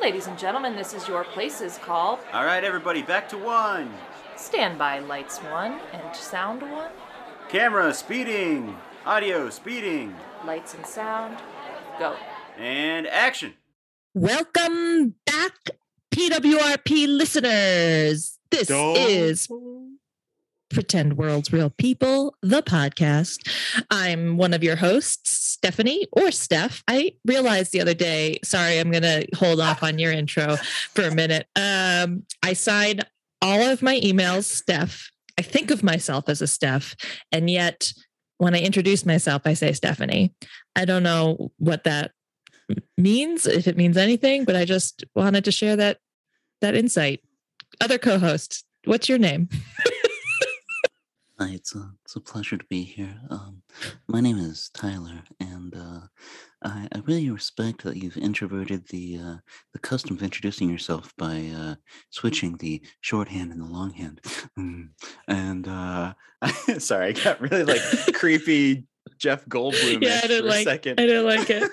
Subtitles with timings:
[0.00, 2.20] Ladies and gentlemen, this is your places call.
[2.32, 3.92] All right, everybody, back to one.
[4.36, 6.90] Stand by lights one and sound one.
[7.48, 8.76] Camera speeding.
[9.06, 10.14] Audio speeding.
[10.44, 11.38] Lights and sound.
[11.98, 12.14] Go.
[12.58, 13.54] And action.
[14.14, 15.70] Welcome back,
[16.14, 18.38] PWRP listeners.
[18.50, 19.48] This is
[20.70, 23.48] Pretend World's Real People, the podcast.
[23.90, 26.82] I'm one of your hosts, Stephanie or Steph.
[26.88, 30.56] I realized the other day, sorry, I'm going to hold off on your intro
[30.94, 31.46] for a minute.
[31.56, 33.00] Um, I sign
[33.40, 35.10] all of my emails, Steph.
[35.38, 36.96] I think of myself as a Steph,
[37.30, 37.92] and yet
[38.38, 40.34] when I introduce myself, I say Stephanie.
[40.74, 42.12] I don't know what that
[42.98, 45.98] means, if it means anything, but I just wanted to share that
[46.60, 47.20] that insight.
[47.80, 49.48] Other co-hosts, what's your name?
[51.38, 53.14] Hi, it's a, it's a pleasure to be here.
[53.28, 53.60] Um,
[54.08, 56.00] my name is Tyler, and uh,
[56.64, 59.34] I, I really respect that you've introverted the uh,
[59.74, 61.74] the custom of introducing yourself by uh,
[62.08, 64.22] switching the shorthand and the longhand.
[64.58, 64.88] Mm.
[65.28, 66.14] And uh,
[66.78, 67.82] sorry, I got really like
[68.14, 68.86] creepy
[69.18, 70.02] Jeff Goldblum.
[70.02, 70.64] yeah, I didn't like.
[70.64, 70.98] second.
[70.98, 71.70] I didn't like it.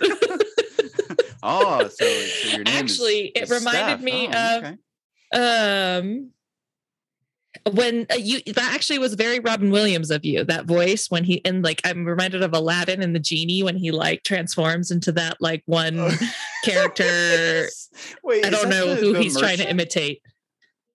[1.41, 4.01] oh, so, so your name Actually, is, it is reminded Steph.
[4.01, 5.97] me Oh, of- okay.
[5.99, 6.31] um
[7.71, 11.43] when uh, you that actually was very robin williams of you that voice when he
[11.45, 15.37] and like i'm reminded of aladdin and the genie when he like transforms into that
[15.39, 16.11] like one Oh.
[16.65, 17.67] character
[18.23, 20.21] Wait, i don't know the- who the he's trying to imitate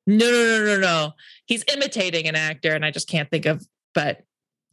[0.06, 1.12] no no no no no
[1.46, 3.64] he's imitating an actor and i just can't think of
[3.94, 4.22] but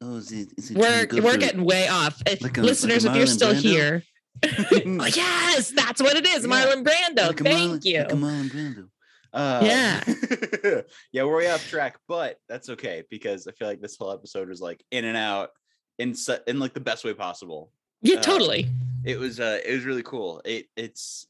[0.02, 0.50] oh, is it?
[0.58, 3.06] Is it we're trying to go we're for- getting way off If- like a- listeners
[3.06, 3.62] like if you're still Brando?
[3.62, 4.04] here
[4.44, 6.50] Oh, yes that's what it is Yeah.
[6.50, 8.90] marlon brando like thank Marlon- you Like a Marlon Brando.
[9.36, 10.04] Uh, Yeah.
[11.12, 14.50] yeah, we're way off track, but that's okay because I feel like this whole episode
[14.50, 15.50] was like in and out
[16.00, 17.72] in su- in like the best way possible.
[18.02, 18.68] yeah Uh, totally
[19.04, 20.42] It was uh it was really cool.
[20.46, 21.28] It it's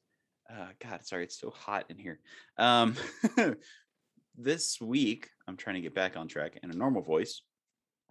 [0.49, 2.19] uh god, sorry, it's so hot in here.
[2.57, 2.95] Um
[4.37, 7.41] this week, I'm trying to get back on track in a normal voice.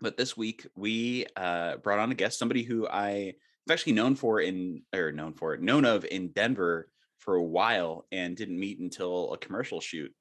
[0.01, 3.35] But this week we uh brought on a guest, somebody who I
[3.67, 6.89] have actually known for in or known for known of in Denver
[7.25, 10.13] for a while and didn't meet until a commercial shoot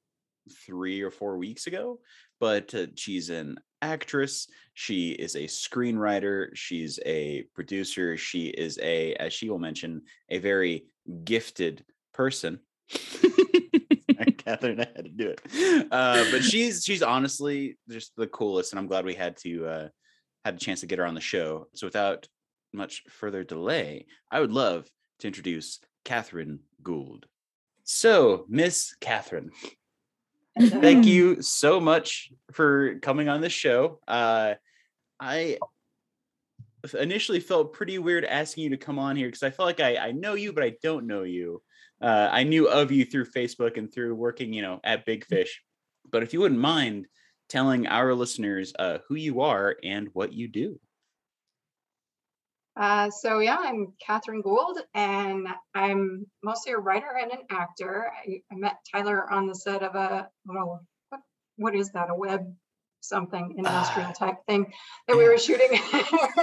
[0.65, 1.99] three or four weeks ago.
[2.39, 4.47] But uh, she's an actress.
[4.73, 6.49] She is a screenwriter.
[6.53, 8.17] She's a producer.
[8.17, 10.85] She is a, as she will mention, a very
[11.23, 11.83] gifted
[12.13, 12.59] person.
[14.43, 15.87] Catherine, I had to do it.
[15.91, 19.87] Uh, but she's she's honestly just the coolest, and I'm glad we had to uh,
[20.45, 21.67] had a chance to get her on the show.
[21.73, 22.27] So without
[22.73, 24.89] much further delay, I would love
[25.19, 27.25] to introduce Catherine Gould.
[27.83, 29.51] So, Miss Catherine,
[30.59, 33.99] thank you so much for coming on this show.
[34.07, 34.55] Uh,
[35.19, 35.57] I
[36.97, 39.97] initially felt pretty weird asking you to come on here because I felt like I,
[39.97, 41.61] I know you, but I don't know you.
[42.01, 45.61] Uh, I knew of you through Facebook and through working, you know, at Big Fish.
[46.11, 47.07] But if you wouldn't mind
[47.49, 50.79] telling our listeners uh, who you are and what you do.
[52.75, 58.11] Uh, so yeah, I'm Catherine Gould, and I'm mostly a writer and an actor.
[58.27, 61.21] I, I met Tyler on the set of a well, what
[61.57, 62.09] what is that?
[62.09, 62.41] A web
[63.01, 64.71] something industrial Ah, type thing
[65.07, 65.79] that we were shooting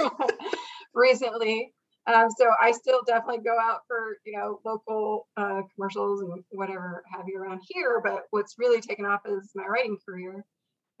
[0.93, 1.73] recently.
[2.07, 7.03] Um, so I still definitely go out for you know local uh, commercials and whatever
[7.11, 7.99] have you around here.
[8.01, 10.45] But what's really taken off is my writing career.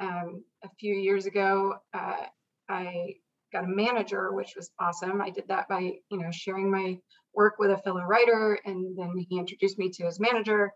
[0.01, 2.25] Um, a few years ago, uh,
[2.67, 3.15] I
[3.51, 5.21] got a manager, which was awesome.
[5.21, 6.97] I did that by, you know, sharing my
[7.33, 10.71] work with a fellow writer, and then he introduced me to his manager,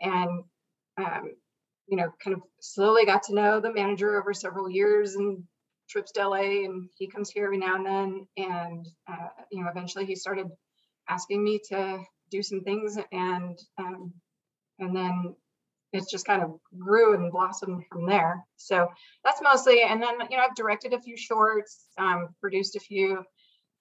[0.00, 0.44] and
[0.96, 1.32] um,
[1.86, 5.42] you know, kind of slowly got to know the manager over several years and
[5.88, 9.68] trips to LA, and he comes here every now and then, and uh, you know,
[9.68, 10.46] eventually he started
[11.08, 14.12] asking me to do some things, and um,
[14.78, 15.34] and then
[15.92, 18.44] it just kind of grew and blossomed from there.
[18.56, 18.88] So
[19.24, 23.22] that's mostly and then you know i've directed a few shorts um, produced a few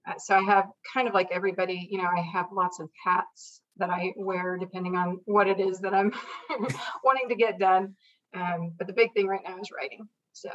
[0.08, 3.62] uh, so i have kind of like everybody you know i have lots of hats
[3.78, 6.14] that i wear depending on what it is that i'm
[7.04, 7.96] wanting to get done
[8.36, 10.50] um, but the big thing right now is writing so.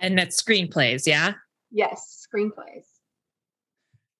[0.00, 1.34] And that's screenplays yeah?
[1.70, 2.86] Yes screenplays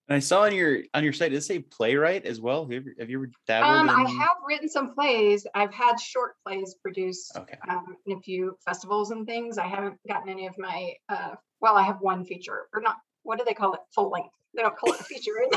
[0.09, 2.63] And I saw on your on your site, does it say playwright as well?
[2.63, 5.73] Have you ever, have you ever dabbled um, i in- have written some plays i've
[5.73, 7.57] had short plays produced Okay.
[7.69, 11.77] um, in a few festivals and things i haven't gotten any of my uh, well
[11.77, 14.77] i have one feature or not what do they call it full length they don't
[14.77, 15.31] call it a feature.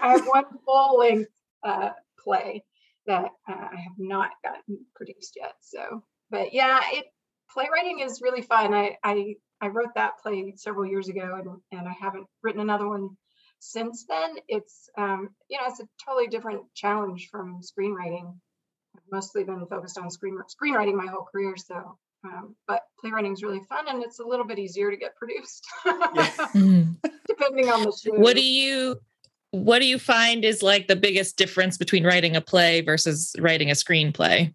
[0.00, 1.30] I have one full length
[1.64, 1.90] uh,
[2.22, 2.62] play
[3.06, 5.54] that uh, I have not gotten produced yet.
[5.60, 7.06] So, but yeah, it
[7.52, 8.74] playwriting is really fun.
[8.74, 12.88] I I, I wrote that play several years ago, and and I haven't written another
[12.88, 13.16] one
[13.64, 18.34] since then, it's um, you know it's a totally different challenge from screenwriting.
[18.96, 23.44] I've mostly been focused on screen screenwriting my whole career, so um, but playwriting is
[23.44, 26.96] really fun and it's a little bit easier to get produced, Mm.
[27.28, 28.18] depending on the show.
[28.18, 29.00] What do you
[29.52, 33.70] what do you find is like the biggest difference between writing a play versus writing
[33.70, 34.52] a screenplay?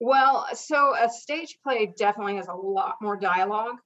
[0.00, 3.76] Well, so a stage play definitely has a lot more dialogue.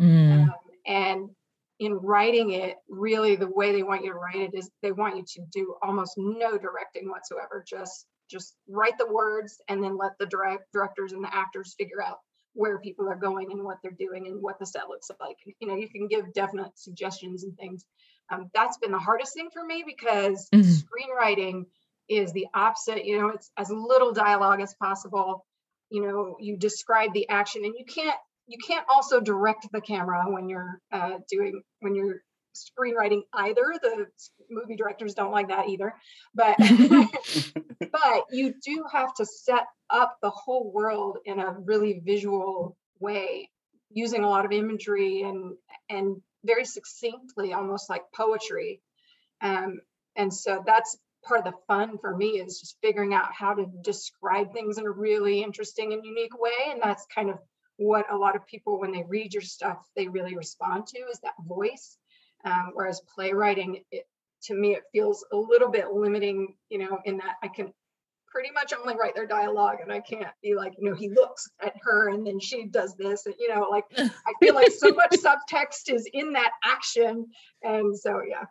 [0.00, 0.48] Mm.
[0.48, 0.54] Um,
[0.86, 1.30] and
[1.78, 5.16] in writing it, really the way they want you to write it is they want
[5.16, 7.64] you to do almost no directing whatsoever.
[7.66, 12.02] Just just write the words and then let the direct directors and the actors figure
[12.02, 12.18] out
[12.54, 15.36] where people are going and what they're doing and what the set looks like.
[15.60, 17.84] You know, you can give definite suggestions and things.
[18.30, 20.82] Um, that's been the hardest thing for me because Mhm.
[20.82, 21.66] screenwriting
[22.08, 23.04] is the opposite.
[23.04, 25.46] You know, it's as little dialogue as possible.
[25.90, 28.16] You know, you describe the action, and you can't
[28.46, 32.22] you can't also direct the camera when you're uh, doing when you're
[32.54, 33.74] screenwriting either.
[33.80, 34.06] The
[34.50, 35.94] movie directors don't like that either,
[36.34, 36.56] but
[37.92, 43.50] but you do have to set up the whole world in a really visual way
[43.90, 45.54] using a lot of imagery and
[45.90, 48.80] and very succinctly almost like poetry
[49.40, 49.80] um,
[50.16, 53.66] and so that's part of the fun for me is just figuring out how to
[53.82, 57.38] describe things in a really interesting and unique way and that's kind of
[57.76, 61.18] what a lot of people when they read your stuff they really respond to is
[61.20, 61.96] that voice.
[62.44, 64.06] Um, whereas playwriting it,
[64.44, 67.72] to me it feels a little bit limiting you know in that i can
[68.26, 71.48] pretty much only write their dialogue and i can't be like you know he looks
[71.62, 74.88] at her and then she does this and you know like i feel like so
[74.90, 77.26] much subtext is in that action
[77.62, 78.44] and so yeah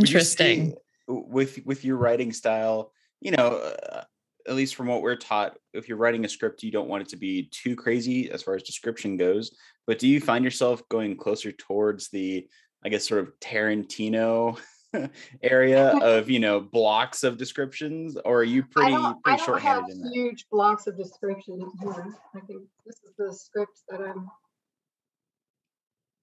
[0.00, 0.74] Interesting.
[1.08, 4.04] with with your writing style you know uh,
[4.48, 7.08] at least from what we're taught if you're writing a script you don't want it
[7.08, 9.50] to be too crazy as far as description goes
[9.86, 12.46] but do you find yourself going closer towards the
[12.84, 14.58] i guess sort of tarantino
[15.42, 19.90] area of you know blocks of descriptions or are you pretty pretty don't have short-handed
[19.90, 24.28] in that huge blocks of description here i think this is the script that i'm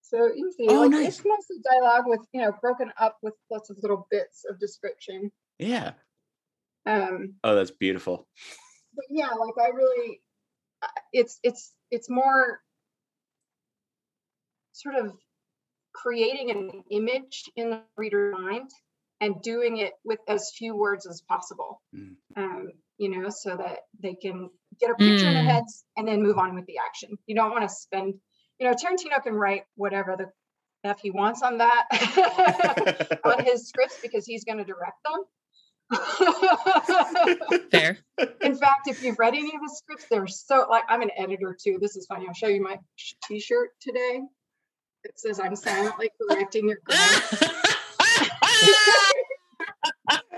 [0.09, 1.07] so you see Oh, like nice.
[1.07, 5.31] it's mostly dialogue with you know broken up with lots of little bits of description
[5.59, 5.93] yeah
[6.85, 8.27] um oh that's beautiful
[8.95, 10.21] but yeah like i really
[11.13, 12.59] it's it's it's more
[14.73, 15.13] sort of
[15.93, 18.69] creating an image in the reader's mind
[19.19, 22.15] and doing it with as few words as possible Mm.
[22.35, 22.67] um,
[22.97, 24.49] you know so that they can
[24.79, 25.47] get a picture in their Mm.
[25.55, 28.13] heads and then move on with the action you don't want to spend
[28.59, 30.29] you know tarantino can write whatever the
[30.83, 35.23] f he wants on that on his scripts because he's going to direct them
[37.71, 37.97] Fair.
[38.41, 41.55] in fact, if you've read any of his scripts, they're so like I'm an editor
[41.57, 41.77] too.
[41.79, 42.25] This is funny.
[42.27, 42.77] I'll show you my
[43.23, 44.21] t-shirt today.
[45.05, 47.21] It says I'm silently correcting your grammar.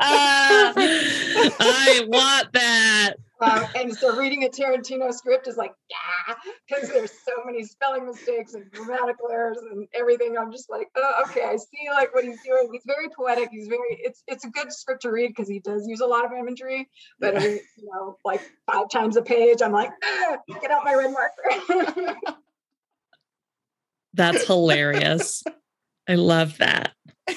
[0.02, 0.74] Uh,
[1.60, 3.14] I want that.
[3.42, 6.36] Um, and so reading a Tarantino script is like, yeah,
[6.68, 10.38] because there's so many spelling mistakes and grammatical errors and everything.
[10.38, 12.70] I'm just like, oh, okay, I see like what he's doing.
[12.72, 13.50] He's very poetic.
[13.52, 16.26] He's very, it's it's a good script to read because he does use a lot
[16.26, 16.90] of imagery.
[17.20, 20.96] But I, you know, like five times a page, I'm like, ah, get out my
[20.96, 22.16] red marker.
[24.14, 25.44] That's hilarious.
[26.10, 26.92] I love that.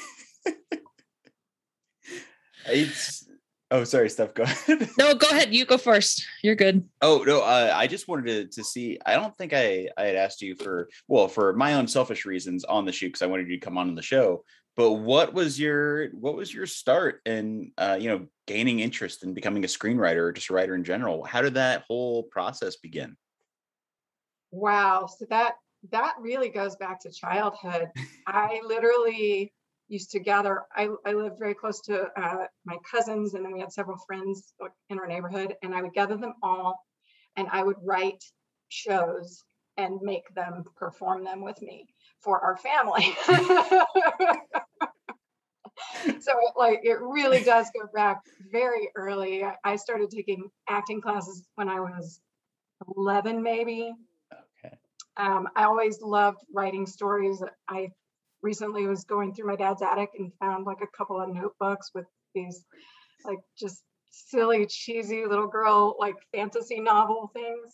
[2.67, 3.29] it's
[3.72, 5.52] oh sorry steph go ahead No, go ahead.
[5.52, 6.24] You go first.
[6.43, 6.88] You're good.
[7.00, 8.98] Oh no, uh, I just wanted to to see.
[9.05, 12.64] I don't think I I had asked you for well for my own selfish reasons
[12.64, 14.44] on the shoot because I wanted you to come on the show.
[14.76, 19.34] But what was your what was your start in uh, you know gaining interest in
[19.34, 21.24] becoming a screenwriter or just a writer in general?
[21.24, 23.17] How did that whole process begin?
[24.50, 25.06] Wow.
[25.06, 25.55] So that
[25.91, 27.88] that really goes back to childhood.
[28.26, 29.52] I literally
[29.89, 30.62] used to gather.
[30.74, 34.55] I, I lived very close to uh, my cousins, and then we had several friends
[34.91, 36.79] in our neighborhood, and I would gather them all,
[37.36, 38.22] and I would write
[38.69, 39.44] shows
[39.77, 41.86] and make them perform them with me
[42.20, 43.15] for our family.
[46.20, 48.20] so it, like it really does go back
[48.51, 49.44] very early.
[49.44, 52.20] I- I started taking acting classes when I was
[52.96, 53.93] 11 maybe
[54.65, 54.74] Okay.
[55.17, 57.43] um, I always loved writing stories.
[57.69, 57.91] I
[58.43, 62.06] recently was going through my dad's attic and found like a couple of notebooks with
[62.34, 62.65] these
[63.25, 67.72] like just silly, cheesy little girl like fantasy novel things.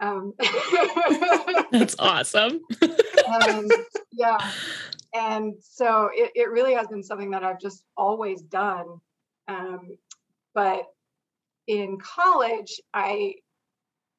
[0.00, 0.34] Um,
[1.72, 2.60] That's awesome.
[2.82, 3.68] um,
[4.12, 4.38] yeah.
[5.14, 8.84] And so it, it really has been something that I've just always done.
[9.48, 9.96] Um,
[10.54, 10.82] but
[11.66, 13.36] in college, I,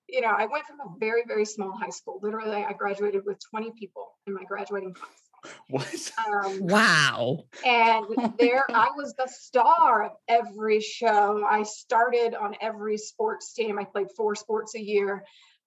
[0.10, 2.20] you know, I went from a very, very small high school.
[2.24, 5.26] Literally, I graduated with 20 people in my graduating class.
[5.70, 6.12] What?
[6.25, 7.44] Um, Wow.
[7.66, 8.06] and
[8.39, 11.46] there I was the star of every show.
[11.46, 13.77] I started on every sports team.
[13.80, 15.24] I played four sports a year.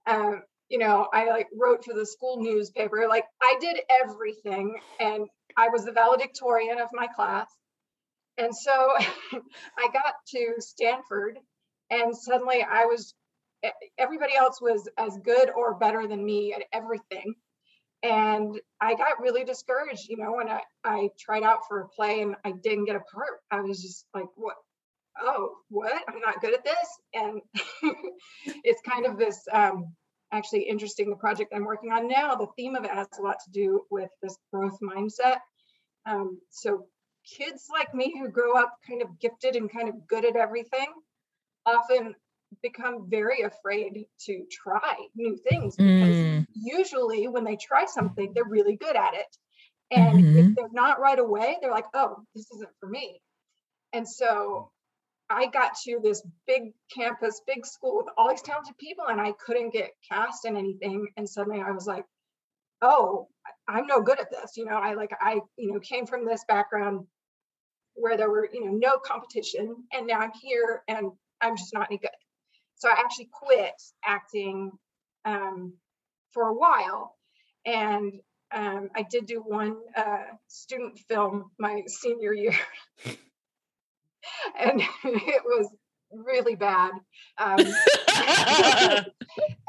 [0.07, 3.07] Um, you know, I like wrote for the school newspaper.
[3.09, 7.49] Like I did everything, and I was the valedictorian of my class.
[8.39, 8.73] And so
[9.33, 11.39] I got to Stanford,
[11.91, 13.15] and suddenly I was.
[13.99, 17.35] Everybody else was as good or better than me at everything
[18.03, 22.23] and I got really discouraged, you know, when I, I tried out for a play
[22.23, 23.41] and I didn't get a part.
[23.51, 24.57] I was just like, what?
[25.21, 26.03] Oh, what?
[26.09, 26.89] I'm not good at this.
[27.15, 27.43] And
[28.65, 29.95] it's kind of this um,
[30.33, 31.11] actually interesting.
[31.11, 33.83] The project I'm working on now, the theme of it has a lot to do
[33.91, 35.39] with this growth mindset.
[36.07, 36.87] Um, so
[37.27, 40.87] kids like me who grow up kind of gifted and kind of good at everything
[41.67, 42.15] often
[42.63, 46.47] become very afraid to try new things because Mm.
[46.55, 49.37] usually when they try something, they're really good at it.
[49.91, 50.55] And if Mhm.
[50.57, 53.23] they're not right away, they're like, oh, this isn't for me.
[53.93, 54.73] And so
[55.31, 59.33] I got to this big campus, big school with all these talented people, and I
[59.33, 61.09] couldn't get cast in anything.
[61.17, 62.05] And suddenly I was like,
[62.83, 63.29] oh,
[63.69, 64.57] I'm no good at this.
[64.57, 67.07] You know, I like, I, you know, came from this background
[67.95, 69.89] where there were, you know, no competition.
[69.93, 72.11] And now I'm here and I'm just not any good.
[72.81, 74.73] So I actually quit acting
[75.27, 75.75] um,
[76.33, 77.15] for a while.
[77.67, 78.15] And
[78.53, 82.55] um, I did do one uh, student film my senior year.
[84.59, 85.69] and it was
[86.11, 86.93] really bad.
[87.37, 87.59] Um,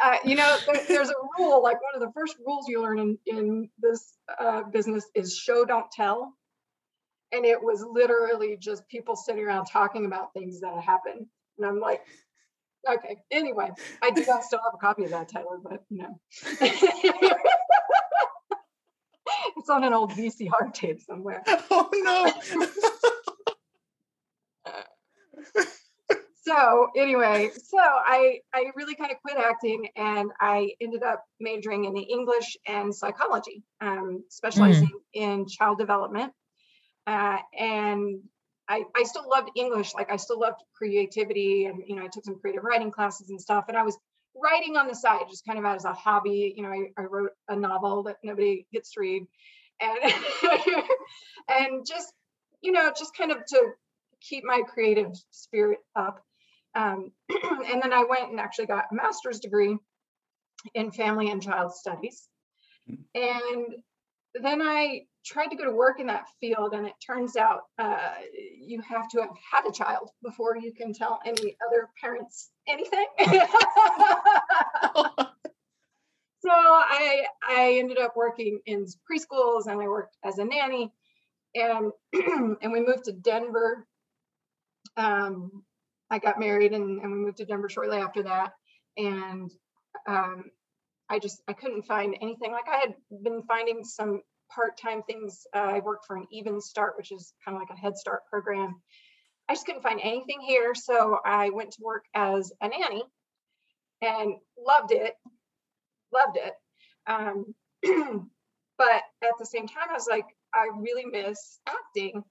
[0.03, 2.97] uh, you know, there, there's a rule, like one of the first rules you learn
[2.97, 6.33] in, in this uh, business is show, don't tell.
[7.33, 11.27] And it was literally just people sitting around talking about things that happened.
[11.57, 12.01] And I'm like,
[12.87, 13.69] okay, anyway,
[14.01, 16.19] I do not still have a copy of that, Tyler, but no.
[19.57, 21.43] it's on an old VCR tape somewhere.
[21.71, 22.31] oh no.
[26.43, 31.85] so anyway so i i really kind of quit acting and i ended up majoring
[31.85, 36.33] in english and psychology um, specializing in child development
[37.07, 38.21] uh, and
[38.69, 42.25] I, I still loved english like i still loved creativity and you know i took
[42.25, 43.97] some creative writing classes and stuff and i was
[44.35, 47.31] writing on the side just kind of as a hobby you know i, I wrote
[47.49, 49.23] a novel that nobody gets to read
[49.81, 50.13] and
[51.49, 52.13] and just
[52.61, 53.71] you know just kind of to
[54.21, 56.23] keep my creative spirit up
[56.75, 59.77] um, and then I went and actually got a master's degree
[60.73, 62.27] in family and child studies.
[63.15, 63.75] And
[64.35, 68.13] then I tried to go to work in that field, and it turns out uh,
[68.59, 73.05] you have to have had a child before you can tell any other parents anything.
[73.19, 73.25] so
[76.49, 80.93] I I ended up working in preschools, and I worked as a nanny,
[81.55, 81.91] and
[82.61, 83.87] and we moved to Denver
[84.97, 85.63] um,
[86.09, 88.53] I got married and, and we moved to Denver shortly after that.
[88.97, 89.51] And
[90.07, 90.45] um,
[91.09, 92.51] I just I couldn't find anything.
[92.51, 94.21] Like I had been finding some
[94.53, 95.45] part-time things.
[95.55, 98.21] Uh, I worked for an Even Start, which is kind of like a Head Start
[98.29, 98.81] program.
[99.49, 103.03] I just couldn't find anything here, so I went to work as a nanny
[104.01, 105.13] and loved it.
[106.13, 106.53] Loved it.
[107.07, 107.53] Um,
[108.77, 112.23] but at the same time, I was like, I really miss acting.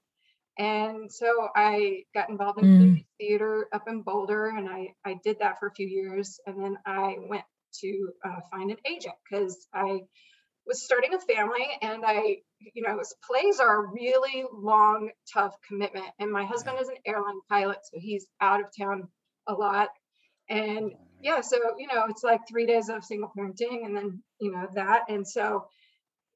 [0.57, 3.05] And so I got involved in Mm.
[3.19, 6.39] theater up in Boulder, and I, I did that for a few years.
[6.45, 7.45] And then I went
[7.81, 10.01] to uh, find an agent because I
[10.65, 12.37] was starting a family, and I,
[12.73, 16.05] you know, was, plays are a really long, tough commitment.
[16.19, 19.07] And my husband is an airline pilot, so he's out of town
[19.47, 19.89] a lot.
[20.49, 20.91] And
[21.21, 24.67] yeah, so you know, it's like three days of single parenting, and then you know
[24.73, 25.65] that, and so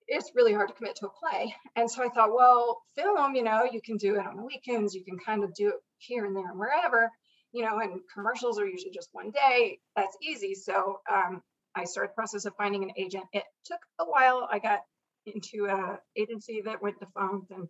[0.07, 1.53] it's really hard to commit to a play.
[1.75, 4.93] And so I thought, well, film, you know, you can do it on the weekends,
[4.93, 7.09] you can kind of do it here and there and wherever,
[7.51, 9.79] you know, and commercials are usually just one day.
[9.95, 10.53] That's easy.
[10.53, 11.41] So um,
[11.75, 13.25] I started the process of finding an agent.
[13.33, 14.47] It took a while.
[14.51, 14.81] I got
[15.25, 17.67] into a agency that went defunct and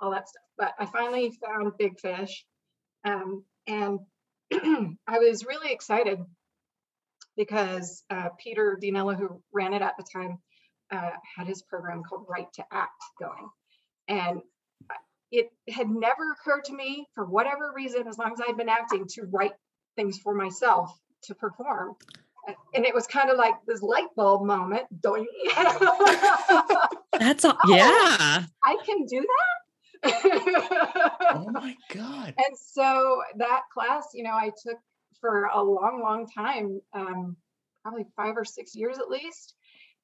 [0.00, 0.42] all that stuff.
[0.56, 2.44] But I finally found Big Fish.
[3.04, 4.00] Um, and
[5.06, 6.18] I was really excited
[7.36, 10.38] because uh, Peter Dinella, who ran it at the time,
[10.90, 13.48] uh, had his program called Right to Act going.
[14.08, 14.40] And
[15.30, 19.06] it had never occurred to me, for whatever reason, as long as I'd been acting,
[19.14, 19.52] to write
[19.96, 20.92] things for myself
[21.24, 21.94] to perform.
[22.50, 24.84] A- And it was kind of like this light bulb moment.
[25.02, 25.26] Doing,
[27.18, 27.56] That's all.
[27.64, 27.74] Oh.
[27.74, 28.44] Yeah.
[28.64, 29.56] I can do that.
[31.32, 32.34] Oh my god.
[32.36, 34.78] and so that class, you know, I took
[35.20, 37.36] for a long, long time, um,
[37.82, 39.54] probably five or six years at least.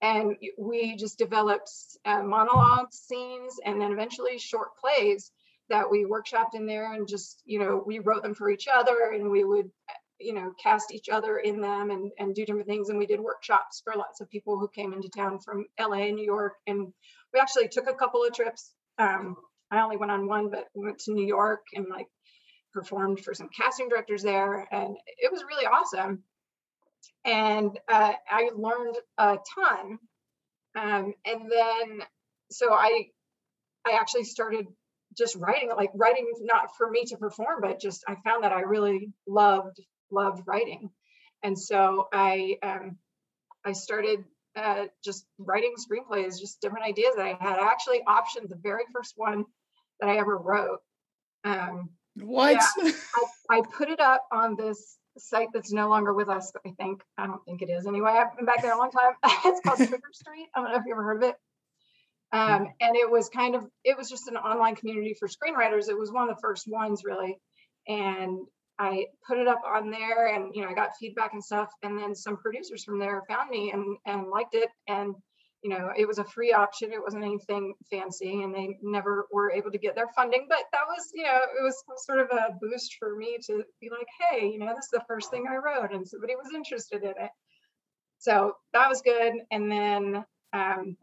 [0.03, 1.71] and we just developed
[2.05, 5.33] uh, monologue scenes and then eventually short plays
[5.71, 9.13] that we workshopped in there and just you know we wrote them for each other
[9.15, 9.71] and we would
[10.19, 12.89] you know cast each other in them and and do different things.
[12.89, 16.17] And we did workshops for lots of people who came into town from la and
[16.17, 16.55] new york.
[16.67, 16.93] And
[17.33, 18.73] we actually took a couple of trips.
[18.99, 19.37] Um,
[19.71, 22.07] i only went on one but we went to new york and like
[22.73, 24.67] performed for some casting directors there.
[24.71, 26.23] And it was really awesome.
[27.25, 29.99] And uh, i learned a ton.
[30.77, 32.03] Um, and then
[32.51, 33.07] so i
[33.87, 34.67] i actually started
[35.17, 38.61] just writing like writing not for me to perform but just i found that i
[38.61, 40.91] really loved loved writing
[41.43, 42.97] and so i um
[43.65, 44.25] i started
[44.57, 48.85] uh, just writing screenplays just different ideas that i had i actually optioned the very
[48.95, 49.45] first one
[50.01, 50.81] that i ever wrote
[51.45, 52.63] um What?
[53.51, 57.03] I put it up on this site that's no longer with us, I think.
[57.19, 58.11] I don't think it is anyway.
[58.13, 59.13] I've been back there a long time.
[59.45, 60.49] it's called Trigger Street.
[60.55, 61.37] I don't know if you ever heard of it.
[62.33, 65.89] Um, and it was kind of, it was just an online community for screenwriters.
[65.89, 67.39] It was one of the first ones really.
[67.87, 68.41] And
[68.79, 71.71] I put it up on there and, you know, I got feedback and stuff.
[71.83, 74.69] And then some producers from there found me and, and liked it.
[74.87, 75.15] And,
[75.63, 76.93] you know, it was a free option.
[76.93, 80.47] It wasn't anything fancy and they never were able to get their funding.
[80.49, 83.89] But that was, you know, it was sort of a boost for me to be
[83.91, 87.03] like, hey, you know, this is the first thing I wrote and somebody was interested
[87.03, 87.31] in it.
[88.19, 89.35] So that was good.
[89.51, 90.97] And then, um,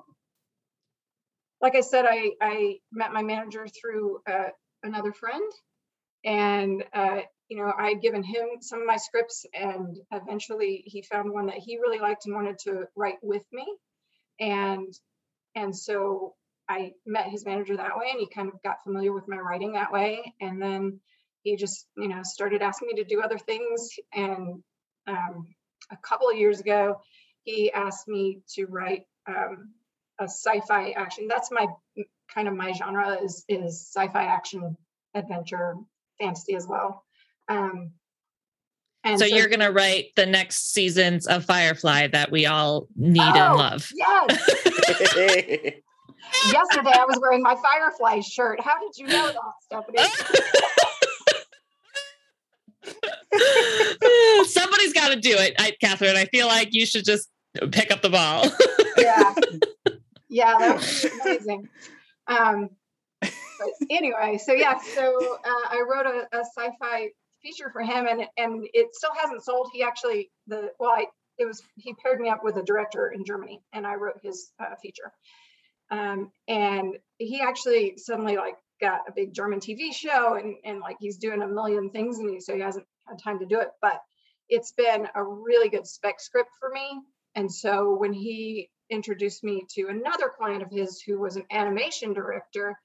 [1.62, 4.50] like I said, I, I met my manager through uh,
[4.84, 5.52] another friend.
[6.26, 11.02] And, uh, you know, I had given him some of my scripts and eventually he
[11.02, 13.66] found one that he really liked and wanted to write with me.
[14.40, 14.94] And
[15.56, 16.34] and so
[16.70, 19.74] i met his manager that way and he kind of got familiar with my writing
[19.74, 20.34] that way.
[20.42, 21.00] And then
[21.44, 23.90] he just you know started asking me to do other things.
[24.14, 24.64] And
[25.08, 25.54] um,
[25.92, 27.02] a couple of years ago
[27.44, 29.74] he asked me to write um,
[30.20, 31.28] a sci-fi action.
[31.28, 31.68] That's my
[32.34, 34.78] kind of my genre is is sci-fi action
[35.14, 35.76] adventure
[36.20, 37.03] fantasy as well
[37.48, 37.92] um,
[39.06, 43.20] and so, you're going to write the next seasons of Firefly that we all need
[43.20, 43.92] and Oh, love.
[43.94, 44.30] yes
[46.52, 48.62] yesterday I was wearing my Firefly shirt.
[48.62, 50.00] How did you know that, Stephanie?
[54.46, 56.16] Somebody's got to do it, I, Catherine.
[56.16, 57.30] I feel like you should just
[57.72, 58.46] pick up the ball.
[58.98, 59.34] yeah,
[60.30, 61.70] yeah, that amazing.
[62.28, 62.70] Um,
[63.22, 63.32] but
[63.90, 67.10] anyway, so yeah, so uh, I wrote a, a sci-fi
[67.44, 69.70] feature for him, and and it still hasn't sold.
[69.74, 71.06] He actually the well, I
[71.38, 74.52] it was he paired me up with a director in Germany, and I wrote his
[74.60, 75.12] uh, feature.
[75.92, 80.98] Um, and he actually suddenly like got a big German TV show, and and like
[81.00, 83.70] he's doing a million things, and he so he hasn't had time to do it,
[83.82, 84.02] but
[84.50, 87.02] it's been a really good spec script for me.
[87.36, 92.14] And so when he introduced me to another client of his who was an animation
[92.14, 92.78] director,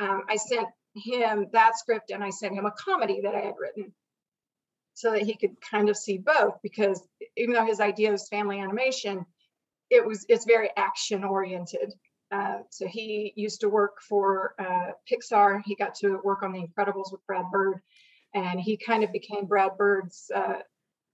[0.00, 3.54] um, I sent him that script and I sent him a comedy that I had
[3.58, 3.94] written
[4.94, 7.02] so that he could kind of see both because
[7.36, 9.24] even though his idea was family animation,
[9.90, 11.92] it was it's very action oriented.
[12.30, 15.60] Uh, so he used to work for uh, Pixar.
[15.64, 17.80] He got to work on The Incredibles with Brad Bird,
[18.34, 20.60] and he kind of became Brad Bird's uh,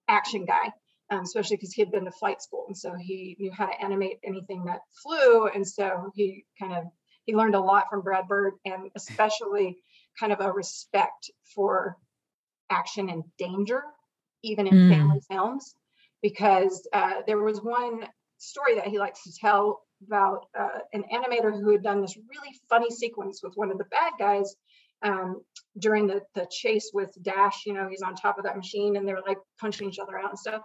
[0.06, 0.72] action guy,
[1.10, 3.80] um, especially because he had been to flight school, and so he knew how to
[3.80, 5.48] animate anything that flew.
[5.48, 6.84] And so he kind of
[7.24, 9.78] he learned a lot from Brad Bird, and especially
[10.20, 11.96] kind of a respect for
[12.70, 13.82] action and danger,
[14.42, 14.90] even in Mm.
[14.90, 15.74] family films,
[16.22, 18.06] because uh, there was one
[18.38, 22.56] story that he likes to tell about uh, an animator who had done this really
[22.68, 24.54] funny sequence with one of the bad guys
[25.02, 25.40] um,
[25.78, 27.66] during the, the chase with Dash.
[27.66, 30.30] You know, he's on top of that machine and they're like punching each other out
[30.30, 30.62] and stuff.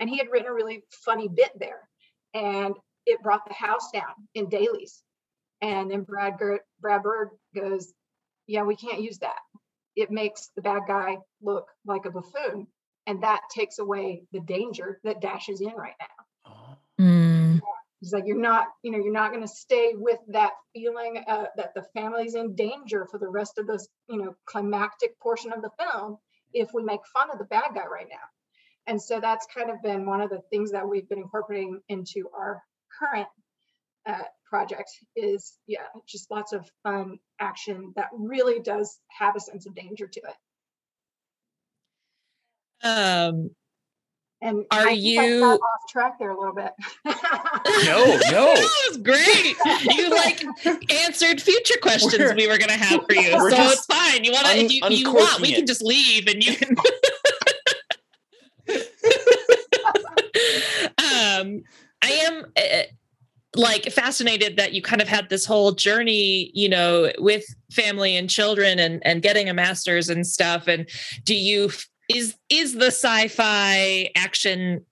[0.00, 1.88] And he had written a really funny bit there.
[2.34, 2.74] And
[3.06, 5.02] it brought the house down in dailies.
[5.62, 7.92] And then Brad, Ger- Brad Bird goes,
[8.46, 9.38] Yeah, we can't use that.
[9.96, 12.66] It makes the bad guy look like a buffoon.
[13.06, 16.78] And that takes away the danger that Dash is in right now.
[17.00, 17.60] Mm.
[18.00, 21.46] He's like, you're not, you know, you're not going to stay with that feeling uh,
[21.56, 25.62] that the family's in danger for the rest of this, you know, climactic portion of
[25.62, 26.18] the film
[26.52, 28.16] if we make fun of the bad guy right now.
[28.86, 32.28] And so that's kind of been one of the things that we've been incorporating into
[32.36, 32.62] our
[32.98, 33.28] current
[34.06, 34.22] uh,
[34.54, 39.74] project is, yeah, just lots of fun action that really does have a sense of
[39.74, 40.36] danger to it.
[42.86, 43.50] Um,
[44.40, 46.70] And Are I think I you- off track there a little bit?
[47.04, 48.54] No, no.
[48.54, 49.56] that was great.
[49.96, 50.44] You like
[51.04, 54.22] answered future questions We're- we were going to have for you, so just it's fine.
[54.22, 55.56] You want to, un- if you, you want, uncorking we it.
[55.56, 56.76] can just leave and you can.
[60.98, 61.62] um,
[62.02, 62.44] I am.
[62.56, 62.82] Uh,
[63.54, 68.28] like fascinated that you kind of had this whole journey, you know, with family and
[68.28, 70.66] children and and getting a master's and stuff.
[70.66, 70.88] And
[71.24, 71.70] do you
[72.08, 74.84] is is the sci-fi action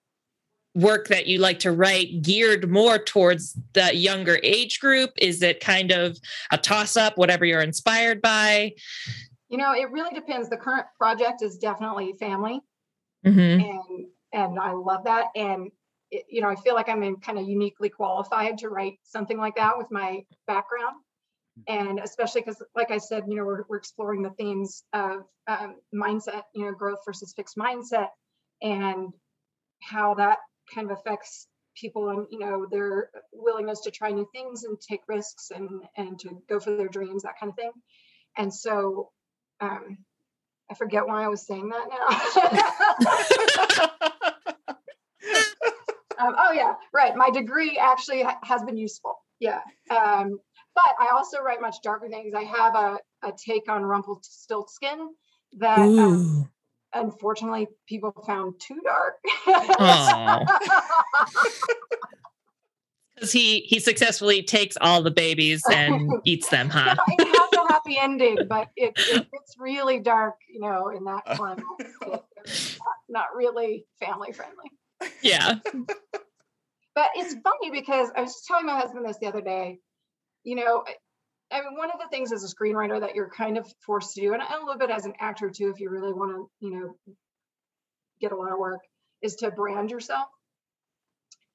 [0.74, 5.10] work that you like to write geared more towards the younger age group?
[5.18, 6.18] Is it kind of
[6.50, 8.72] a toss up, whatever you're inspired by?
[9.48, 10.48] You know, it really depends.
[10.48, 12.60] The current project is definitely family,
[13.26, 13.60] Mm-hmm.
[13.60, 15.26] and and I love that.
[15.36, 15.70] And
[16.12, 19.38] it, you know, I feel like I'm in kind of uniquely qualified to write something
[19.38, 20.96] like that with my background,
[21.66, 25.76] and especially because, like I said, you know, we're we're exploring the themes of um,
[25.92, 28.08] mindset, you know, growth versus fixed mindset,
[28.62, 29.12] and
[29.82, 30.38] how that
[30.72, 35.00] kind of affects people and you know their willingness to try new things and take
[35.08, 37.72] risks and and to go for their dreams that kind of thing.
[38.36, 39.10] And so
[39.60, 39.98] um
[40.70, 44.08] i forget why i was saying that now
[46.22, 50.38] um, oh yeah right my degree actually ha- has been useful yeah um
[50.74, 55.08] but i also write much darker things i have a, a take on rumpelstiltskin
[55.58, 56.48] that um,
[56.94, 59.16] unfortunately people found too dark
[63.14, 66.96] Because he he successfully takes all the babies and eats them, huh?
[67.08, 71.38] it has a happy ending, but it, it it's really dark, you know, in that
[71.38, 71.62] one.
[72.44, 74.70] It's not, not really family friendly.
[75.22, 75.56] Yeah.
[76.94, 79.78] But it's funny because I was telling my husband this the other day.
[80.44, 83.56] You know, I, I mean, one of the things as a screenwriter that you're kind
[83.58, 86.12] of forced to do, and a little bit as an actor too, if you really
[86.12, 87.14] want to, you know,
[88.20, 88.80] get a lot of work,
[89.22, 90.28] is to brand yourself.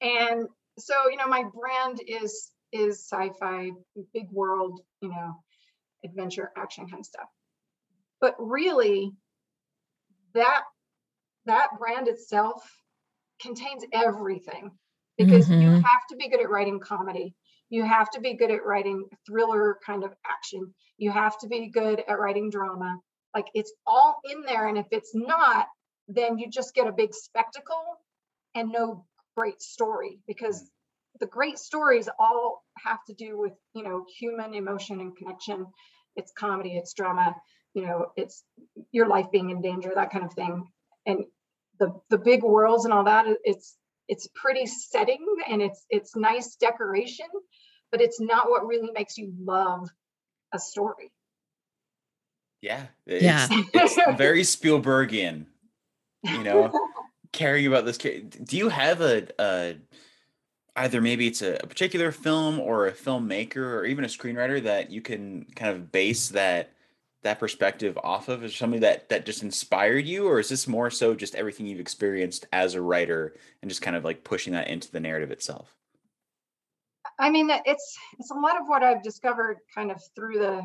[0.00, 3.70] And so, you know, my brand is is sci-fi,
[4.12, 5.34] big world, you know,
[6.04, 7.28] adventure, action kind of stuff.
[8.20, 9.12] But really,
[10.34, 10.62] that
[11.46, 12.62] that brand itself
[13.40, 14.70] contains everything
[15.16, 15.82] because you Mhm.
[15.82, 17.34] have to be good at writing comedy.
[17.70, 20.74] You have to be good at writing thriller kind of action.
[20.96, 22.98] You have to be good at writing drama.
[23.34, 24.68] Like it's all in there.
[24.68, 25.66] And if it's not,
[26.08, 27.98] then you just get a big spectacle
[28.54, 29.04] and no
[29.36, 30.70] great story because
[31.20, 35.66] the great stories all have to do with, you know, human emotion and connection.
[36.16, 37.34] It's comedy, it's drama,
[37.74, 38.44] you know, it's
[38.92, 40.66] your life being in danger, that kind of thing.
[41.06, 41.24] And
[41.78, 43.76] the the big worlds and all that, it's
[44.08, 47.26] it's pretty setting and it's it's nice decoration,
[47.90, 49.88] but it's not what really makes you love
[50.52, 51.12] a story.
[52.60, 52.86] Yeah.
[53.06, 53.46] Yeah.
[53.50, 55.46] It's, it's very Spielbergian,
[56.24, 56.72] you know,
[57.32, 57.98] caring about this.
[57.98, 59.76] ca- Do you have a, a
[60.74, 64.90] either maybe it's a, a particular film or a filmmaker or even a screenwriter that
[64.90, 66.72] you can kind of base that
[67.22, 68.44] that perspective off of?
[68.44, 71.80] Is something that that just inspired you, or is this more so just everything you've
[71.80, 75.74] experienced as a writer and just kind of like pushing that into the narrative itself?
[77.18, 80.62] I mean, it's it's a lot of what I've discovered kind of through the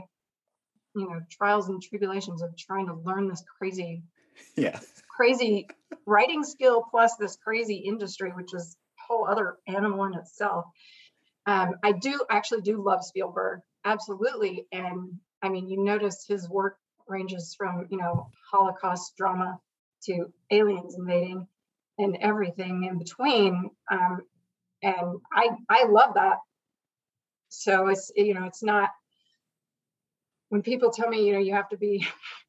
[0.96, 4.04] you know trials and tribulations of trying to learn this crazy
[4.56, 4.80] Yeah.
[5.16, 5.68] crazy
[6.06, 10.66] writing skill plus this crazy industry, which is a whole other animal in itself.
[11.46, 14.66] Um, I do actually do love Spielberg, absolutely.
[14.72, 16.78] And I mean, you notice his work
[17.08, 19.60] ranges from you know Holocaust drama
[20.06, 21.48] to aliens invading
[21.98, 23.70] and everything in between.
[23.92, 24.22] Um,
[24.82, 26.38] and I I love that.
[27.50, 28.90] So it's you know it's not
[30.50, 32.08] when people tell me you know you have to be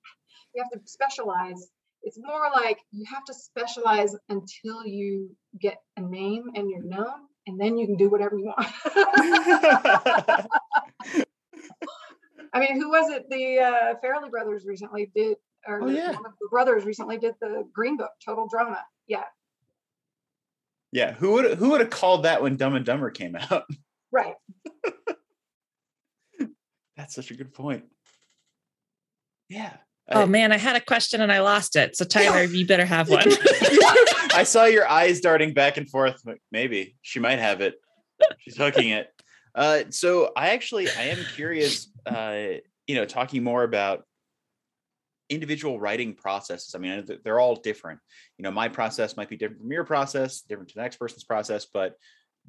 [0.55, 1.69] you have to specialize
[2.03, 7.27] it's more like you have to specialize until you get a name and you're known
[7.47, 8.67] and then you can do whatever you want
[12.55, 15.37] i mean who was it the uh Farrelly brothers recently did
[15.67, 16.13] or Oh, the- yeah.
[16.13, 19.25] one of the brothers recently did the green book total drama yeah
[20.93, 21.15] yeah.
[21.15, 23.65] Who would who would have called that when Dumb and Dumber came out?
[24.13, 24.35] right
[26.97, 27.85] That's such a good point.
[29.49, 29.73] Yeah.
[30.09, 31.97] Oh I- man, I had a question and I lost it.
[31.97, 33.25] So Tyler, you better have one.
[34.35, 36.23] I saw your eyes darting back and forth.
[36.53, 37.75] Maybe she might have it.
[38.39, 39.09] She's hooking it.
[39.55, 41.89] Uh, so I actually I am curious.
[42.07, 44.05] Uh, you know, talking more about
[45.31, 46.75] individual writing processes.
[46.75, 48.01] I mean, I know that they're all different.
[48.37, 51.25] You know, my process might be different from your process, different to the next person's
[51.25, 51.67] process.
[51.73, 51.95] But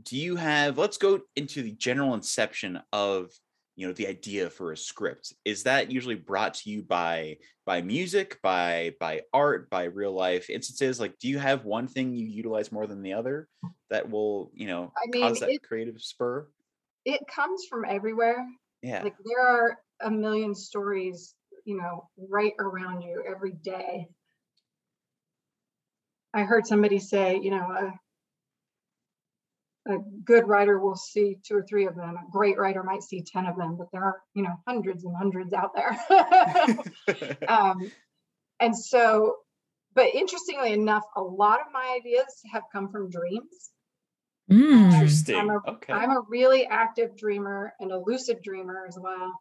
[0.03, 0.77] do you have?
[0.77, 3.31] Let's go into the general inception of
[3.75, 7.81] you know the idea for a script is that usually brought to you by by
[7.81, 12.25] music by by art by real life instances like do you have one thing you
[12.25, 13.49] utilize more than the other
[13.89, 16.47] that will you know I mean, cause that it- creative spur
[17.05, 18.45] it comes from everywhere
[18.81, 24.07] yeah like there are a million stories you know right around you every day
[26.33, 27.91] i heard somebody say you know uh,
[29.87, 32.15] a good writer will see two or three of them.
[32.15, 35.15] A great writer might see 10 of them, but there are, you know, hundreds and
[35.15, 37.37] hundreds out there.
[37.47, 37.91] um,
[38.59, 39.35] and so,
[39.93, 43.71] but interestingly enough, a lot of my ideas have come from dreams.
[44.51, 44.93] Mm.
[44.93, 45.35] Interesting.
[45.35, 45.93] I'm a, okay.
[45.93, 49.33] I'm a really active dreamer and a lucid dreamer as well.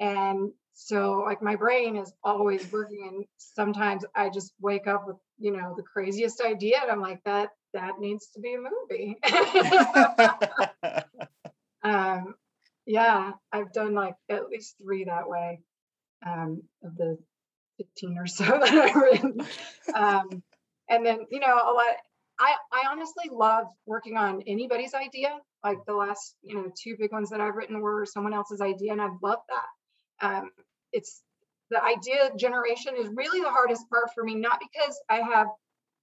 [0.00, 5.16] And so like my brain is always working and sometimes I just wake up with,
[5.38, 9.18] you know, the craziest idea and I'm like, that that needs to be a movie.
[11.82, 12.34] um
[12.86, 15.60] yeah, I've done like at least three that way.
[16.26, 17.18] Um of the
[17.78, 19.46] 15 or so that I've written.
[19.94, 20.42] Um
[20.88, 21.96] and then, you know, a lot
[22.40, 25.38] I, I honestly love working on anybody's idea.
[25.62, 28.92] Like the last, you know, two big ones that I've written were someone else's idea,
[28.92, 30.26] and I love that.
[30.26, 30.50] Um,
[30.90, 31.22] it's
[31.70, 35.48] the idea generation is really the hardest part for me, not because I have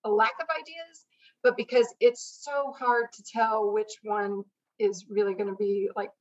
[0.06, 1.06] a lack of ideas,
[1.44, 4.44] but because it's so hard to tell which one
[4.78, 6.12] is really going to be like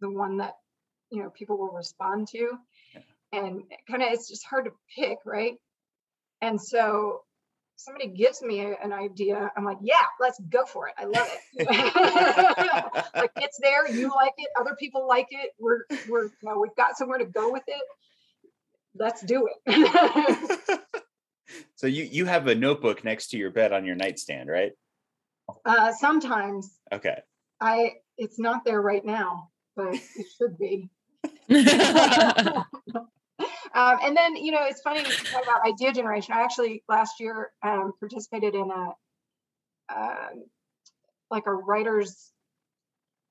[0.00, 0.54] the one that
[1.10, 2.50] you know people will respond to,
[3.32, 5.54] and kind of it's just hard to pick, right?
[6.42, 7.22] And so
[7.76, 10.94] somebody gives me an idea, I'm like, yeah, let's go for it.
[10.98, 13.02] I love it.
[13.14, 15.50] like it's there, you like it, other people like it.
[15.58, 17.82] We're we're you know, we've got somewhere to go with it.
[18.96, 20.80] Let's do it.
[21.74, 24.72] so you you have a notebook next to your bed on your nightstand, right?
[25.66, 27.20] uh, sometimes Okay.
[27.60, 30.90] I it's not there right now, but it should be.
[33.74, 36.34] Um, and then you know it's funny to talk about idea generation.
[36.34, 38.92] I actually last year um, participated in a
[39.94, 40.44] um,
[41.30, 42.32] like a writers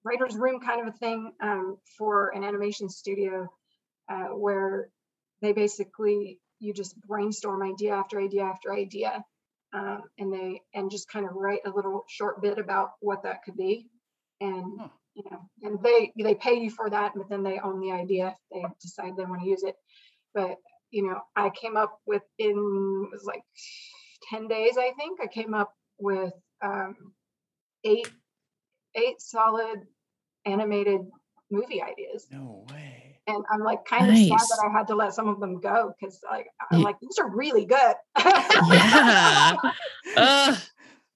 [0.03, 3.49] writers room kind of a thing um, for an animation studio
[4.10, 4.89] uh, where
[5.41, 9.23] they basically you just brainstorm idea after idea after idea
[9.73, 13.43] um, and they and just kind of write a little short bit about what that
[13.43, 13.88] could be
[14.41, 14.88] and Huh.
[15.15, 18.36] you know and they they pay you for that but then they own the idea
[18.51, 19.75] if they decide they want to use it
[20.33, 20.57] but
[20.91, 23.43] you know i came up with in it was like
[24.29, 26.95] 10 days i think i came up with um,
[27.83, 28.09] eight
[28.95, 29.81] eight solid
[30.45, 31.01] animated
[31.51, 33.19] movie ideas No way.
[33.27, 35.93] and i'm like kind of sad that i had to let some of them go
[35.99, 39.55] because like i'm Ye- like these are really good yeah.
[40.17, 40.57] Ugh.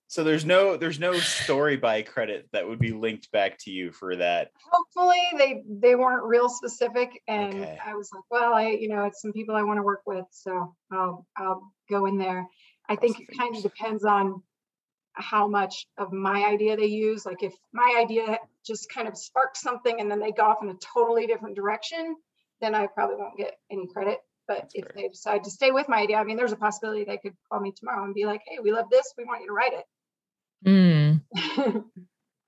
[0.10, 3.92] So there's no there's no story by credit that would be linked back to you
[3.92, 4.52] for that.
[4.72, 7.78] hopefully they they weren't real specific and Okay.
[7.86, 10.26] i was like well i you know it's some people i want to work with
[10.32, 12.48] so i'll i'll go in there
[12.90, 14.42] i think it kind of depends on
[15.14, 19.62] how much of my idea they use like if my idea just kind of sparks
[19.62, 22.16] something and then they go off in a totally different direction
[22.62, 24.94] then i probably won't get any credit but That's if fair.
[24.96, 27.60] they decide to stay with my idea i mean there's a possibility they could call
[27.60, 29.74] me tomorrow and be like hey we love this we want you to write
[30.66, 31.22] Mm,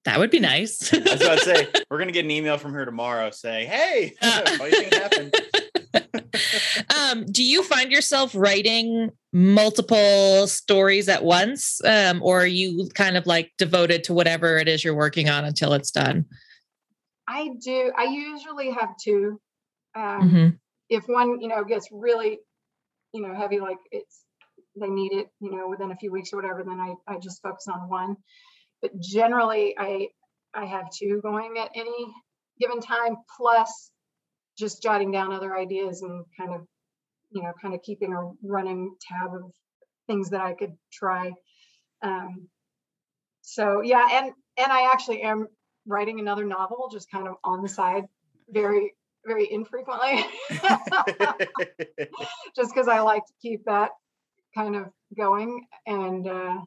[0.06, 0.94] that would be nice.
[0.94, 4.16] I was about to say we're gonna get an email from her tomorrow saying, "Hey,
[4.22, 5.36] what do you think happened?"
[6.98, 13.18] um, do you find yourself writing multiple stories at once, um, or are you kind
[13.18, 16.26] of like devoted to whatever it is you're working on until it's done?
[17.32, 19.40] i do i usually have two
[19.96, 20.60] um, Mhm.
[20.90, 22.40] if one you know gets really
[23.14, 24.24] you know heavy like it's
[24.80, 27.42] they need it you know within a few weeks or whatever then i i just
[27.42, 28.16] focus on one.
[28.82, 30.08] But generally i
[30.54, 32.14] i have two going at any
[32.60, 33.92] given time plus
[34.58, 36.66] just jotting down other ideas and kind of
[37.32, 39.52] you know kind of keeping a running tab of
[40.08, 41.32] things that i could try.
[42.02, 42.48] Um
[43.42, 45.48] so yeah and and i actually am
[45.88, 48.04] writing another novel just kind of on the side
[48.50, 48.94] very
[49.26, 50.26] very infrequently.
[52.56, 53.92] Just because I like to keep that
[54.60, 55.66] kind of going.
[55.86, 56.58] And uh,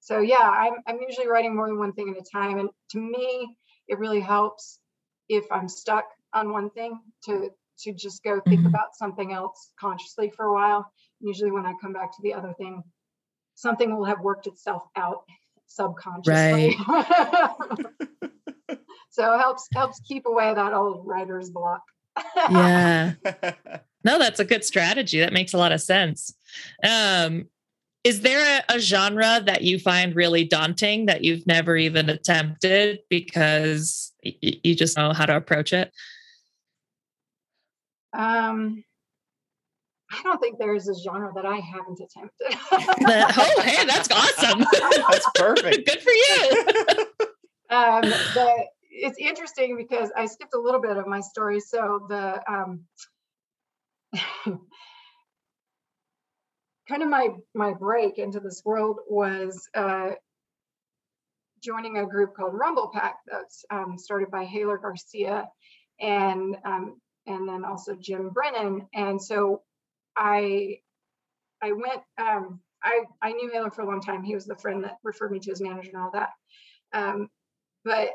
[0.00, 2.58] so, yeah, I'm, I'm usually writing more than one thing at a time.
[2.58, 4.80] And to me, it really helps
[5.28, 7.50] if I'm stuck on one thing to
[7.84, 8.66] to just go think Mhm.
[8.66, 10.90] about something else consciously for a while.
[11.20, 12.82] Usually, when I come back to the other thing,
[13.54, 15.22] something will have worked itself out
[15.66, 16.76] subconsciously.
[16.88, 17.86] Right.
[19.10, 21.82] so it helps helps keep away that old writer's block.
[22.50, 23.12] yeah.
[24.02, 25.20] No, that's a good strategy.
[25.20, 26.34] That makes a lot of sense.
[26.82, 27.48] Um,
[28.04, 33.00] is there a, a genre that you find really daunting that you've never even attempted
[33.10, 35.92] because y- y- you just know how to approach it?
[38.16, 38.84] Um,
[40.10, 42.52] I don't think there is a genre that I haven't attempted.
[43.06, 44.60] That- oh, hey, that's awesome.
[45.10, 45.86] That's perfect.
[45.86, 47.06] Good for you.
[47.76, 51.60] um, the, it's interesting because I skipped a little bit of my story.
[51.60, 52.84] So the um,
[56.88, 60.10] kind of my my break into this world was uh,
[61.62, 65.48] joining a group called Rumble Pack that's um, started by Haler Garcia
[66.00, 68.88] and um, and then also Jim Brennan.
[68.94, 69.62] And so
[70.16, 70.78] I
[71.62, 74.22] I went um, I I knew Haler for a long time.
[74.22, 76.30] He was the friend that referred me to his manager and all that.
[76.92, 77.28] Um,
[77.84, 78.10] but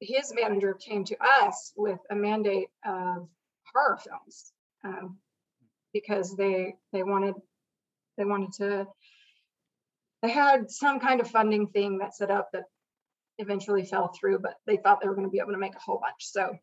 [0.00, 3.28] his manager came to us with a mandate of
[3.72, 4.52] horror films
[4.82, 5.18] um,
[5.92, 7.34] because they they wanted
[8.20, 8.86] they wanted to
[10.22, 12.64] they had some kind of funding thing that set up that
[13.38, 15.80] eventually fell through, but they thought they were going to be able to make a
[15.80, 16.16] whole bunch.
[16.20, 16.54] So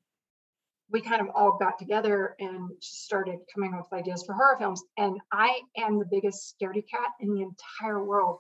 [0.92, 4.84] we kind of all got together and started coming up with ideas for horror films.
[4.98, 8.40] And I am the biggest scaredy cat in the entire world.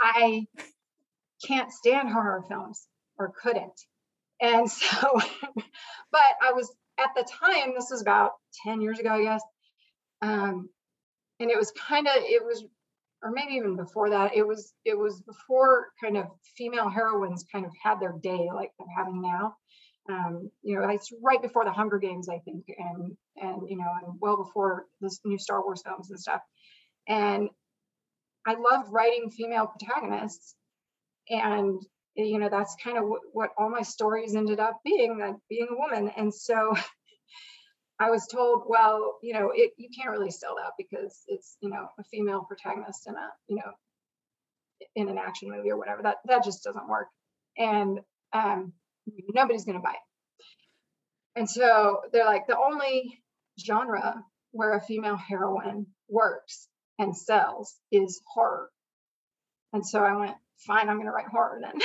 [0.00, 0.46] I
[1.46, 2.86] can't stand horror films
[3.18, 3.78] or couldn't.
[4.40, 5.20] And so,
[6.12, 8.32] but I was at the time, this was about
[8.66, 9.42] 10 years ago, I guess.
[10.22, 10.70] Um,
[11.40, 12.64] and it was kind of, it was,
[13.22, 17.64] or maybe even before that, it was, it was before kind of female heroines kind
[17.64, 19.56] of had their day like they're having now.
[20.08, 23.90] Um, you know, it's right before the Hunger Games, I think, and and you know,
[24.04, 26.42] and well before this new Star Wars films and stuff.
[27.08, 27.48] And
[28.46, 30.54] I loved writing female protagonists,
[31.28, 31.82] and
[32.16, 35.68] you know, that's kind of what, what all my stories ended up being, that being
[35.70, 36.10] a woman.
[36.16, 36.74] And so
[37.98, 41.70] I was told, well, you know, it, you can't really sell that because it's, you
[41.70, 43.72] know, a female protagonist in a, you know,
[44.94, 46.02] in an action movie or whatever.
[46.02, 47.08] That that just doesn't work.
[47.56, 48.00] And
[48.32, 48.72] um,
[49.32, 51.38] nobody's going to buy it.
[51.38, 53.22] And so they're like, the only
[53.64, 58.70] genre where a female heroine works and sells is horror.
[59.72, 61.80] And so I went, fine, I'm going to write horror then.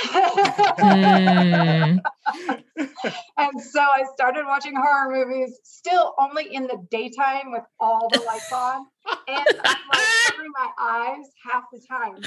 [0.78, 2.00] mm.
[3.38, 8.20] and so I started watching horror movies, still only in the daytime with all the
[8.20, 8.86] lights on.
[9.28, 12.22] And I'm like covering my eyes half the time.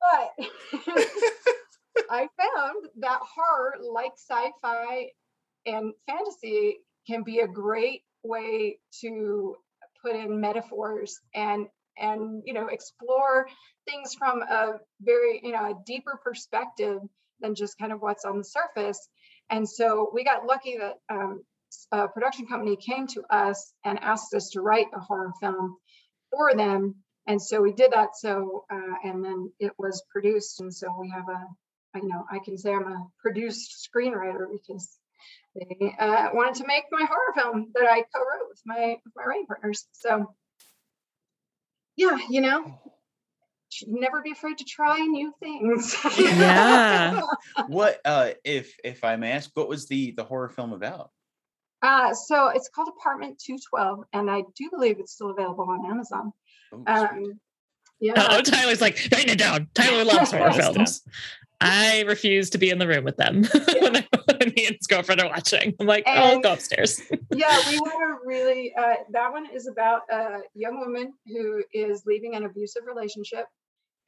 [0.00, 0.48] But
[2.10, 5.06] I found that horror, like sci-fi
[5.66, 9.56] and fantasy, can be a great way to
[10.02, 11.66] put in metaphors and
[11.98, 13.46] and you know explore
[13.88, 16.98] things from a very you know a deeper perspective
[17.40, 19.08] than just kind of what's on the surface.
[19.50, 21.42] And so we got lucky that um,
[21.90, 25.76] a production company came to us and asked us to write a horror film
[26.30, 26.94] for them.
[27.26, 30.60] And so we did that so uh, and then it was produced.
[30.60, 31.46] And so we have a
[31.94, 34.98] you know, I can say I'm a produced screenwriter because
[35.54, 39.24] they uh, wanted to make my horror film that I co-wrote with my with my
[39.24, 39.86] writing partners.
[39.92, 40.34] So,
[41.96, 42.78] yeah, you know,
[43.86, 45.96] never be afraid to try new things.
[46.18, 47.22] yeah.
[47.68, 51.10] what uh if if I may ask, what was the the horror film about?
[51.82, 56.32] Uh so it's called Apartment 212 and I do believe it's still available on Amazon.
[56.72, 57.40] Oh, um
[58.02, 58.14] yeah.
[58.16, 59.68] Oh, Tyler's like, writing it down.
[59.74, 61.02] Tyler loves horror films.
[61.62, 63.60] I refuse to be in the room with them yeah.
[63.80, 65.74] when, I, when he and his girlfriend are watching.
[65.78, 67.00] I'm like, and, oh, I'll go upstairs.
[67.34, 72.02] yeah, we had a really, uh, that one is about a young woman who is
[72.06, 73.46] leaving an abusive relationship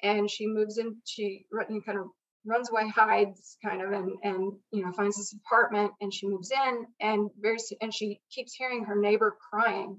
[0.03, 1.47] and she moves in, she
[1.87, 2.07] kind of
[2.45, 6.51] runs away, hides kind of, and, and, you know, finds this apartment and she moves
[6.51, 9.99] in and very, and she keeps hearing her neighbor crying.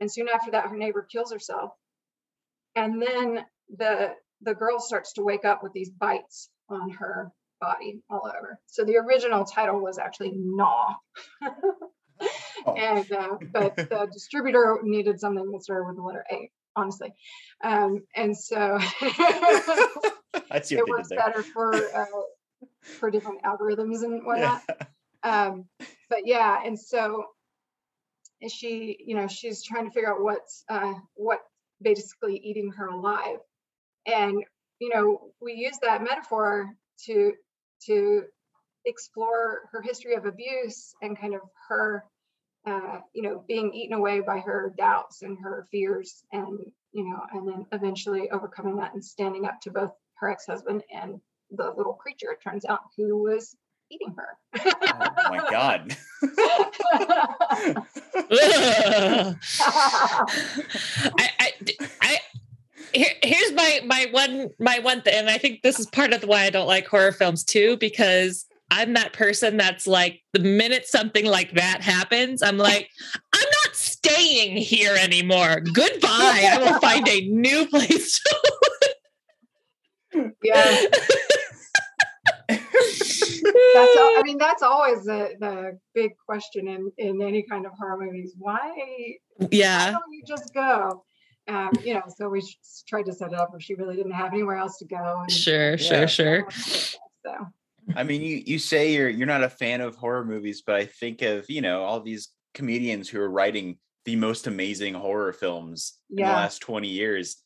[0.00, 1.72] And soon after that, her neighbor kills herself.
[2.74, 3.44] And then
[3.76, 8.58] the, the girl starts to wake up with these bites on her body all over.
[8.66, 10.94] So the original title was actually Gnaw.
[12.66, 12.74] oh.
[12.74, 17.12] And uh, but the distributor needed something that started with the letter A, honestly.
[17.62, 22.06] Um, and so it works better for uh,
[22.98, 24.62] for different algorithms and whatnot.
[24.68, 25.46] Yeah.
[25.48, 25.64] Um,
[26.08, 27.24] but yeah, and so
[28.48, 31.40] she, you know, she's trying to figure out what's uh, what
[31.82, 33.38] basically eating her alive.
[34.06, 34.44] And
[34.78, 36.74] you know, we use that metaphor
[37.06, 37.32] to
[37.86, 38.22] to
[38.84, 42.04] explore her history of abuse and kind of her
[42.66, 46.58] uh, you know being eaten away by her doubts and her fears and
[46.92, 51.20] you know and then eventually overcoming that and standing up to both her ex-husband and
[51.50, 53.54] the little creature it turns out who was
[53.90, 54.36] eating her.
[54.58, 55.96] Oh my god.
[61.18, 61.75] I, I, I
[62.96, 66.22] here, here's my my one my one thing, and I think this is part of
[66.24, 70.86] why I don't like horror films too, because I'm that person that's like the minute
[70.86, 72.90] something like that happens, I'm like,
[73.32, 75.60] I'm not staying here anymore.
[75.60, 76.50] Goodbye.
[76.50, 78.20] I will find a new place.
[80.42, 80.86] yeah.
[82.48, 87.72] that's all, I mean, that's always the, the big question in, in any kind of
[87.78, 88.34] horror movies.
[88.36, 88.72] Why?
[89.50, 89.86] Yeah.
[89.86, 91.04] Why don't you just go?
[91.48, 92.42] Um, you know, so we
[92.88, 95.20] tried to set it up where she really didn't have anywhere else to go.
[95.22, 96.06] And, Sure, Yeah.
[96.06, 96.50] sure, sure.
[97.24, 97.46] So
[97.94, 100.86] I mean, you you say you're you're not a fan of horror movies, but I
[100.86, 105.98] think of you know all these comedians who are writing the most amazing horror films
[106.10, 107.36] in the last twenty years.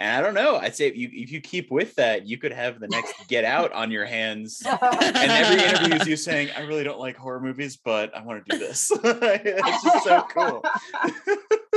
[0.00, 0.56] And I don't know.
[0.56, 3.44] I'd say if you if you keep with that, you could have the next Get
[3.44, 4.62] Out on your hands.
[4.66, 8.44] And every interview is you saying, "I really don't like horror movies, but I want
[8.46, 10.64] to do this." it's just so cool.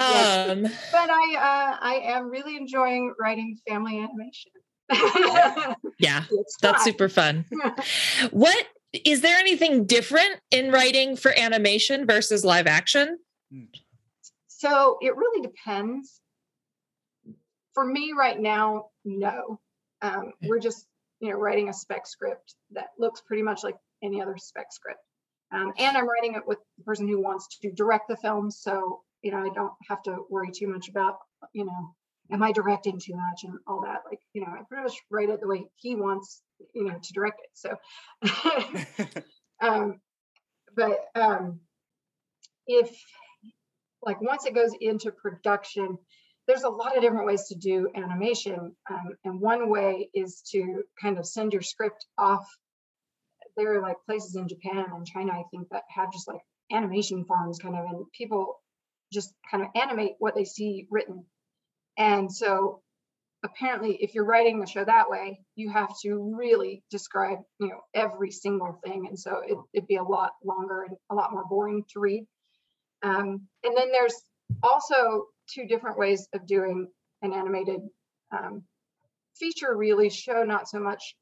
[0.00, 4.52] Um, but I uh, I am really enjoying writing family animation.
[5.98, 7.44] yeah, It's that's super fun.
[8.30, 13.18] What is there anything different in writing for animation versus live action?
[14.48, 16.20] So it really depends.
[17.74, 19.60] For me right now, no.
[20.02, 20.86] Um, we're just,
[21.20, 25.00] you know, writing a spec script that looks pretty much like any other spec script.
[25.52, 28.50] Um, and I'm writing it with the person who wants to direct the film.
[28.50, 31.16] So, you know, I don't have to worry too much about,
[31.52, 31.94] you know,
[32.32, 34.02] am I directing too much and all that.
[34.08, 36.42] Like, you know, I pretty much write it the way he wants,
[36.74, 37.50] you know, to direct it.
[37.54, 39.22] So
[39.60, 40.00] um,
[40.74, 41.60] but um,
[42.66, 42.90] if
[44.02, 45.98] like once it goes into production
[46.46, 50.82] there's a lot of different ways to do animation um, and one way is to
[51.00, 52.44] kind of send your script off
[53.56, 56.40] there are like places in japan and china i think that have just like
[56.72, 58.60] animation farms kind of and people
[59.12, 61.24] just kind of animate what they see written.
[61.98, 62.82] And so
[63.42, 67.80] apparently if you're writing the show that way you have to really describe you know
[67.94, 69.06] every single thing.
[69.08, 72.26] And so it, it'd be a lot longer and a lot more boring to read.
[73.02, 74.14] Um, and then there's
[74.62, 76.88] also two different ways of doing
[77.22, 77.80] an animated
[78.30, 78.62] um,
[79.36, 81.14] feature really show not so much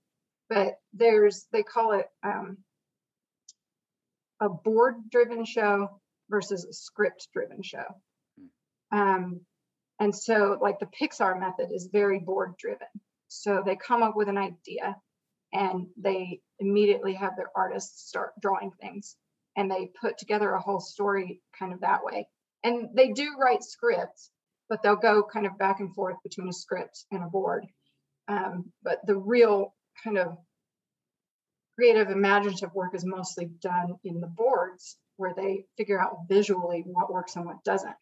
[0.49, 2.59] but there's they call it um,
[4.41, 6.01] a board driven show
[6.31, 7.85] versus a script driven show
[8.91, 9.41] um,
[10.01, 12.87] and so, like the Pixar method is very board driven.
[13.29, 14.97] So they come up with an idea
[15.53, 19.17] and they immediately have their artists start drawing things
[19.57, 22.29] and they put together a whole story kind of that way.
[22.65, 24.31] And they do write scripts,
[24.69, 27.67] but they'll go kind of back and forth between a script and a board.
[28.29, 29.75] Um, but the real
[30.05, 30.37] kind of
[31.75, 37.13] creative, imaginative work is mostly done in the boards where they figure out visually what
[37.13, 37.95] works and what doesn't.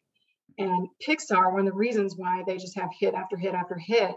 [0.58, 4.14] And Pixar, one of the reasons why they just have hit after hit after hit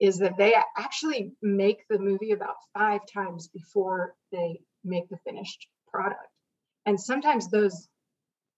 [0.00, 5.68] is that they actually make the movie about five times before they make the finished
[5.88, 6.26] product.
[6.86, 7.88] And sometimes those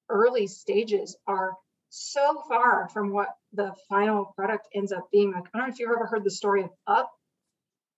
[0.08, 1.54] early stages are
[1.90, 5.32] so far from what the final product ends up being.
[5.32, 7.10] Like, I don't know if you've ever heard the story of Up.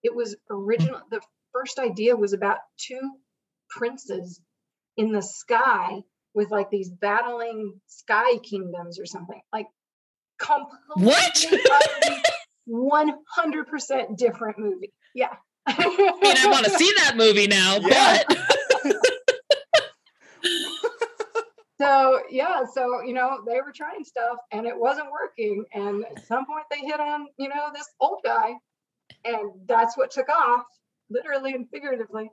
[0.02, 1.20] It was original, the
[1.52, 3.00] first idea was about two
[3.70, 4.40] princes
[4.96, 6.02] in the sky
[6.34, 9.66] with like these battling sky kingdoms or something like
[10.38, 11.60] completely
[12.68, 13.14] What?
[13.36, 15.34] 100% different movie yeah
[15.66, 18.22] I mean, I want to see that movie now, Yeah.
[18.28, 18.96] but
[21.80, 26.24] so yeah so you know they were trying stuff and it wasn't working and at
[26.26, 28.52] some point they hit on you know this old guy
[29.24, 30.64] and that's what took off
[31.14, 32.30] literally and figuratively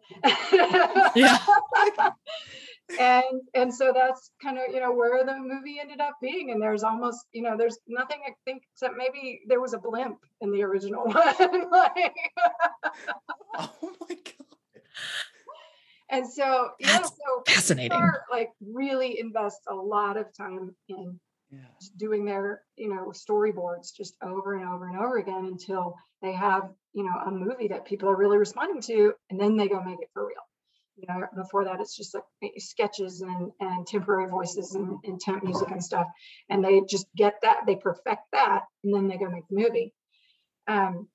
[1.15, 1.37] Yeah.
[2.99, 6.61] and and so that's kind of you know where the movie ended up being and
[6.61, 10.51] there's almost you know there's nothing i think except maybe there was a blimp in
[10.51, 12.13] the original one like,
[13.57, 13.71] oh
[14.01, 14.81] my god.
[16.09, 17.97] and so yeah That's so fascinating.
[17.97, 21.19] Pixar, like really invests a lot of time in
[21.51, 21.59] Yeah.
[21.97, 26.63] doing their you know storyboards just over and over and over again until they have
[26.93, 29.99] you know a movie that people are really responding to and then they go make
[30.01, 30.35] it for real
[30.97, 35.19] you know before that it's just like eh, sketches and and temporary voices and, and
[35.19, 36.07] temp music and stuff
[36.49, 39.93] and they just get that they perfect that and then they go make the movie
[40.67, 41.07] um,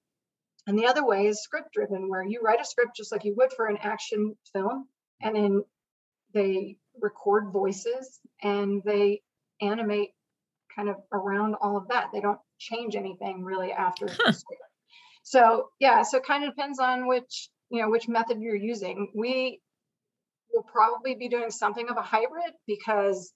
[0.66, 3.34] and the other way is script driven where you write a script just like you
[3.36, 4.88] would for an action film
[5.22, 5.62] and then
[6.34, 9.20] they record voices and they
[9.60, 10.10] animate
[10.74, 12.08] kind of around all of that.
[12.12, 14.62] They don't change anything really after the script.
[15.26, 19.10] So yeah, so it kind of depends on which, you know, which method you're using.
[19.12, 19.60] We
[20.52, 23.32] will probably be doing something of a hybrid because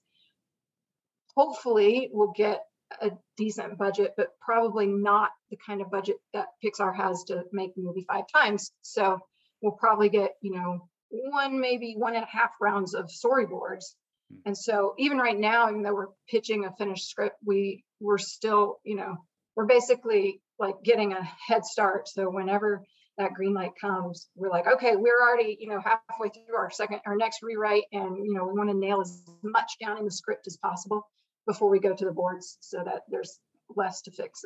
[1.35, 2.61] hopefully we'll get
[3.01, 7.75] a decent budget, but probably not the kind of budget that Pixar has to make
[7.75, 8.71] the movie five times.
[8.83, 9.19] So
[9.61, 13.95] we'll probably get, you know, one, maybe one and a half rounds of storyboards.
[14.31, 14.37] Mm.
[14.45, 18.79] And so even right now, even though we're pitching a finished script, we we're still,
[18.85, 19.17] you know,
[19.57, 22.07] we're basically like getting a head start.
[22.07, 22.85] So whenever
[23.17, 27.01] that green light comes, we're like, okay, we're already, you know, halfway through our second,
[27.05, 30.11] our next rewrite, and you know, we want to nail as much down in the
[30.11, 31.05] script as possible.
[31.45, 33.39] before we go to the boards so that there's
[33.75, 34.41] less to fix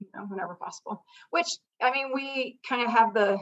[0.00, 1.48] you know whenever possible which
[1.82, 3.38] i mean we kind of have the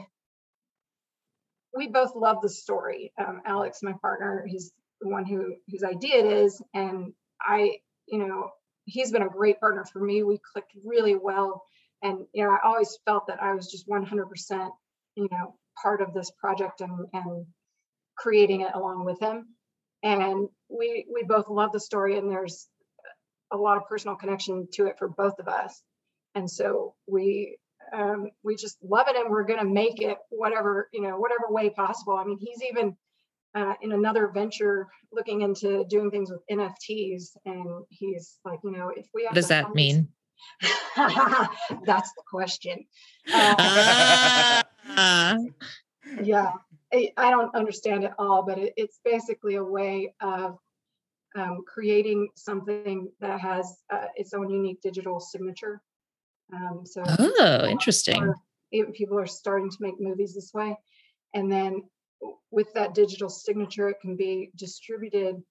[1.75, 4.71] we both love the story um, alex my partner he's
[5.01, 7.77] the one who whose idea it is and i
[8.07, 8.49] you know
[8.85, 11.63] he's been a great partner for me we clicked really well
[12.01, 14.69] and you know i always felt that i was just 100%
[15.15, 17.45] you know part of this project and and
[18.19, 19.47] creating it along with him.
[20.03, 22.67] And we we both love the story and there's
[23.51, 25.81] a lot of personal connection to it for both of us.
[26.35, 27.57] And so we
[27.91, 31.45] um, we just love it and we're going to make it whatever you know whatever
[31.49, 32.13] way possible.
[32.13, 32.95] I mean he's even
[33.55, 38.91] uh, in another venture looking into doing things with nfts and he's like you know
[38.95, 40.07] if we have what does that mean
[41.85, 42.85] that's the question
[43.33, 44.63] uh,
[46.23, 46.51] yeah
[46.93, 50.57] I, I, don't understand it all but it, it's basically a way of
[51.35, 55.81] um, creating something that has uh, its own unique digital signature
[56.53, 58.23] um, so oh, interesting.
[58.23, 58.35] Are,
[58.71, 60.75] even people are starting to make movies this way,
[61.33, 61.83] and then
[62.51, 65.41] with that digital signature, it can be distributed.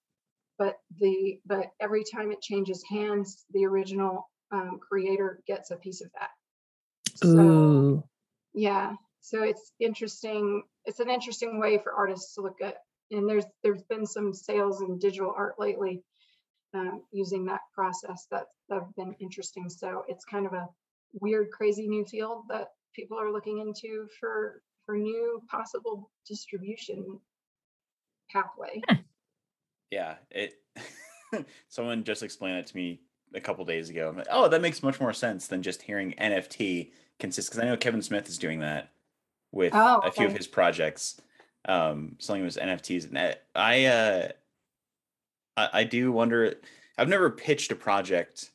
[0.58, 6.00] But the but every time it changes hands, the original um, creator gets a piece
[6.00, 6.30] of that.
[7.16, 8.04] So, Ooh.
[8.54, 8.94] Yeah.
[9.20, 10.62] So it's interesting.
[10.84, 12.76] It's an interesting way for artists to look at.
[13.10, 16.02] And there's there's been some sales in digital art lately
[16.74, 19.68] um, using that process that, that have been interesting.
[19.70, 20.68] So it's kind of a
[21.20, 27.20] weird, crazy new field that people are looking into for for new possible distribution
[28.30, 28.80] pathway.
[29.90, 30.54] Yeah, it.
[31.68, 33.00] someone just explained it to me
[33.34, 34.08] a couple days ago.
[34.08, 37.50] I'm like, oh, that makes much more sense than just hearing NFT consist.
[37.50, 38.90] Because I know Kevin Smith is doing that
[39.52, 40.08] with oh, okay.
[40.08, 41.20] a few of his projects,
[41.66, 43.08] um, selling as NFTs.
[43.08, 44.28] And I, uh,
[45.56, 46.54] I, I do wonder.
[46.96, 48.50] I've never pitched a project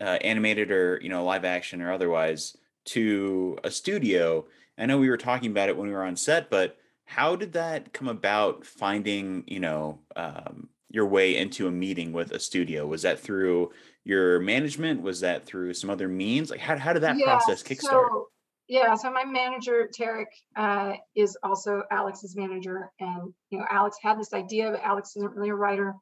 [0.00, 4.44] uh, animated or you know live action or otherwise to a studio
[4.78, 7.52] i know we were talking about it when we were on set but how did
[7.52, 12.86] that come about finding you know um, your way into a meeting with a studio
[12.86, 13.70] was that through
[14.04, 17.62] your management was that through some other means like how, how did that yeah, process
[17.62, 18.28] kickstart so,
[18.68, 20.26] yeah so my manager tarek
[20.56, 25.34] uh, is also alex's manager and you know alex had this idea but alex isn't
[25.34, 25.94] really a writer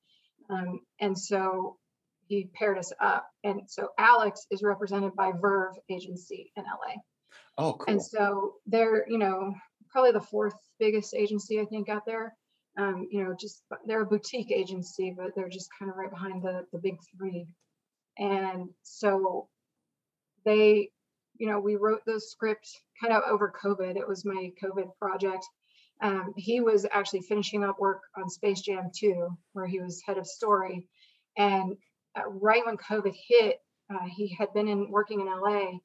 [0.49, 1.77] um, and so
[2.29, 3.27] he paired us up.
[3.45, 6.95] And so Alex is represented by Verve Agency in LA.
[7.59, 7.85] Oh, cool.
[7.89, 9.55] And so they're, you know,
[9.91, 12.35] probably the fourth biggest agency I think out there.
[12.79, 16.43] Um, you know, just they're a boutique agency, but they're just kind of right behind
[16.43, 17.47] the the big three.
[18.19, 19.49] And so
[20.45, 20.91] they,
[21.39, 22.69] you know, we wrote the script
[23.01, 23.97] kind of over COVID.
[23.97, 25.45] It was my COVID project.
[26.03, 30.19] Um, he was actually finishing up work on Space Jam 2, where he was head
[30.19, 30.87] of story.
[31.37, 31.77] And
[32.17, 33.61] uh, right when COVID hit,
[33.93, 35.79] uh, he had been in working in LA,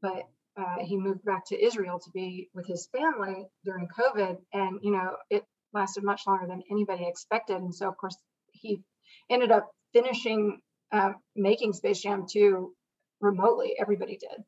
[0.00, 4.78] but uh, he moved back to Israel to be with his family during COVID, and
[4.82, 7.56] you know it lasted much longer than anybody expected.
[7.56, 8.16] And so, of course,
[8.52, 8.82] he
[9.30, 10.60] ended up finishing
[10.92, 12.72] uh, making Space Jam 2
[13.20, 13.74] remotely.
[13.78, 14.44] Everybody did,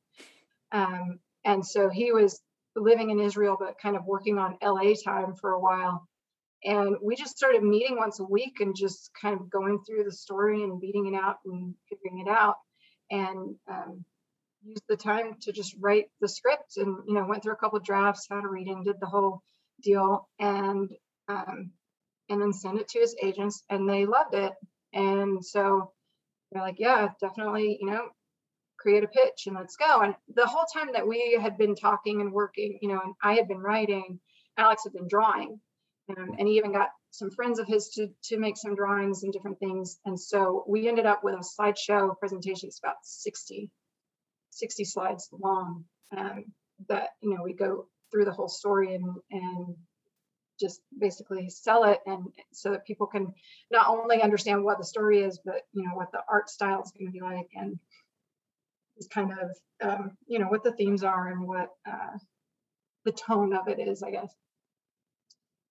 [0.73, 2.41] um, and so he was
[2.77, 6.07] living in Israel, but kind of working on LA time for a while.
[6.65, 10.13] And we just started meeting once a week and just kind of going through the
[10.13, 12.57] story and beating it out and figuring it out.
[13.11, 14.05] And um,
[14.65, 17.79] used the time to just write the script and, you know, went through a couple
[17.81, 19.43] drafts, had a reading, did the whole
[19.83, 20.27] deal.
[20.39, 20.91] And,
[21.29, 21.71] um,
[22.29, 24.53] and then send it to his agents and they loved it.
[24.93, 25.93] And so
[26.51, 28.09] they're like, yeah, definitely, you know,
[28.79, 30.01] create a pitch and let's go.
[30.01, 33.35] And the whole time that we had been talking and working, you know, and I
[33.35, 34.21] had been writing,
[34.57, 35.61] Alex had been drawing.
[36.11, 39.33] Um, and he even got some friends of his to, to make some drawings and
[39.33, 39.99] different things.
[40.05, 42.69] And so we ended up with a slideshow presentation.
[42.69, 43.71] It's about 60,
[44.51, 45.85] 60 slides long
[46.17, 46.45] um,
[46.89, 49.77] that, you know, we go through the whole story and, and
[50.61, 53.33] just basically sell it and so that people can
[53.71, 56.93] not only understand what the story is, but, you know, what the art style is
[56.93, 57.79] going to be like and
[58.97, 62.17] just kind of, um, you know, what the themes are and what uh,
[63.05, 64.35] the tone of it is, I guess.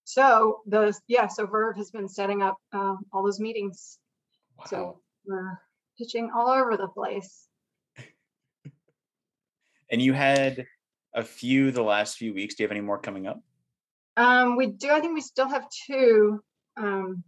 [0.06, 4.00] So the yeah, so Verve has been setting up um, all those meetings.
[4.58, 4.66] Wow.
[4.68, 5.60] So we're
[5.98, 7.48] pitching all over the place.
[9.92, 10.66] and you had
[11.14, 12.56] a few the last few weeks.
[12.56, 13.42] Do you have any more coming up?
[14.16, 14.89] Um, we do.
[14.89, 16.41] I think we still have two,
[16.78, 17.24] um,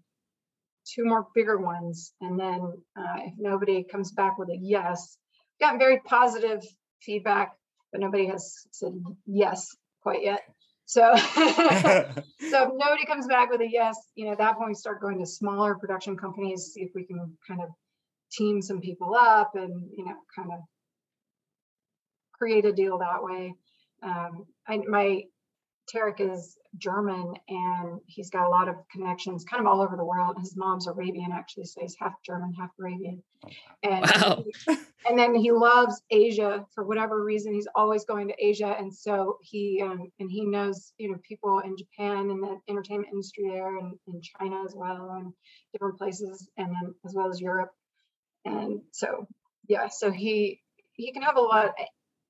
[0.93, 5.17] two more bigger ones, and then uh, if nobody comes back with a yes,
[5.59, 6.63] gotten very positive
[7.01, 7.53] feedback,
[7.91, 8.93] but nobody has said
[9.25, 9.67] yes
[10.03, 10.41] quite yet.
[10.85, 14.75] So, so if nobody comes back with a yes, you know, at that point we
[14.75, 17.69] start going to smaller production companies, see if we can kind of
[18.31, 20.59] team some people up and you know kind of
[22.33, 23.53] create a deal that way.
[24.03, 25.23] Um, I, my
[25.93, 30.03] Tarek is German and he's got a lot of connections kind of all over the
[30.03, 30.35] world.
[30.39, 33.21] His mom's Arabian, actually, so he's half German, half Arabian.
[33.83, 34.43] And, Wow.
[34.43, 34.75] he-
[35.07, 37.53] and then he loves Asia for whatever reason.
[37.53, 38.75] He's always going to Asia.
[38.77, 43.09] And so he, um, and he knows, you know, people in Japan and the entertainment
[43.11, 45.33] industry there and in China as well and
[45.71, 47.71] different places and then as well as Europe.
[48.45, 49.27] And so,
[49.67, 50.61] yeah, so he,
[50.93, 51.71] he can have a lot.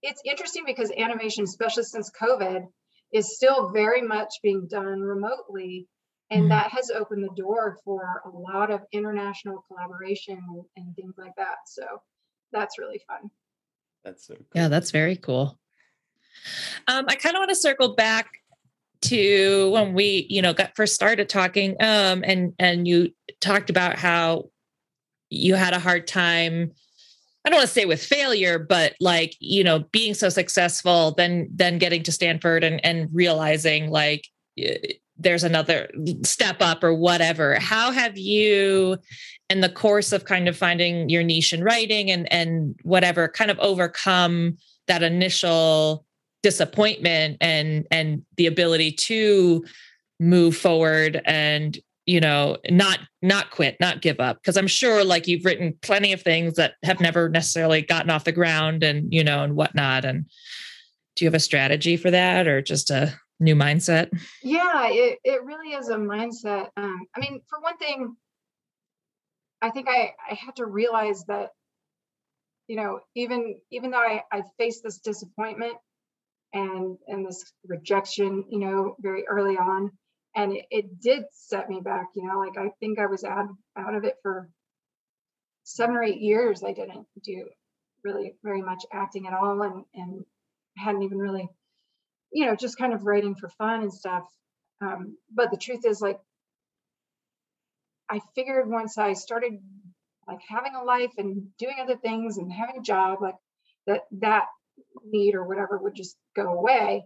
[0.02, 2.68] It's interesting because animation, especially since COVID,
[3.14, 5.88] is still very much being done remotely.
[6.32, 6.50] And Mhm.
[6.50, 11.36] that has opened the door for a lot of international collaboration and, and things like
[11.38, 11.58] that.
[11.68, 11.86] So
[12.52, 13.30] that's really fun.
[14.04, 14.46] That's so cool.
[14.54, 15.60] Yeah, that's very cool.
[16.88, 18.40] Um, I kind of want to circle back
[19.02, 21.76] to when we, you know, got first started talking.
[21.80, 24.50] Um, and and you talked about how
[25.30, 26.72] you had a hard time.
[27.46, 31.48] I don't want to say with failure, but like you know, being so successful, then
[31.54, 34.28] then getting to Stanford and and realizing like
[35.18, 35.90] there's another
[36.24, 37.60] step up or whatever.
[37.60, 38.98] How have you?
[39.50, 43.52] in the course of kind of finding your niche in writing and and whatever kind
[43.52, 46.06] of overcome that initial
[46.42, 49.64] disappointment and and the ability to
[50.20, 54.38] move forward and you know not not quit not give up.
[54.38, 58.24] Because i'm sure like you've written plenty of things that have never necessarily gotten off
[58.24, 60.06] the ground and you know and whatnot.
[60.06, 60.26] And
[61.16, 64.10] do you have a strategy for that or just a new mindset?
[64.44, 66.70] Yeah, it, it really is a mindset.
[66.78, 68.16] Um, I mean, for one thing,
[69.62, 71.50] I think I, I had to realize that,
[72.68, 75.76] you know, even even though I, I faced this disappointment
[76.54, 79.92] and and this rejection, you know, very early on,
[80.36, 83.48] and it, it did set me back, you know, like I think I was out,
[83.78, 84.50] out of it for
[85.64, 86.64] seven or eight years.
[86.64, 87.50] I didn't do
[88.04, 90.26] really very much acting at all and and
[90.78, 91.50] hadn't even really
[92.36, 94.26] you know, just kind of writing for fun and stuff.
[94.82, 96.20] Um, but the truth is, like,
[98.10, 99.54] I figured once I started
[100.28, 103.36] like having a life and doing other things and having a job, like
[103.88, 104.46] that that
[105.06, 107.06] need or whatever would just go away,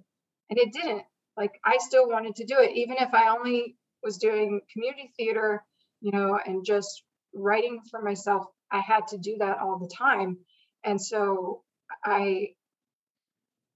[0.50, 1.04] and it didn't.
[1.40, 5.64] Like, I still wanted to do it, even if I only was doing community theater,
[6.02, 8.46] you know, and just writing for myself.
[8.72, 10.38] I had to do that all the time,
[10.84, 11.64] and so
[12.04, 12.50] I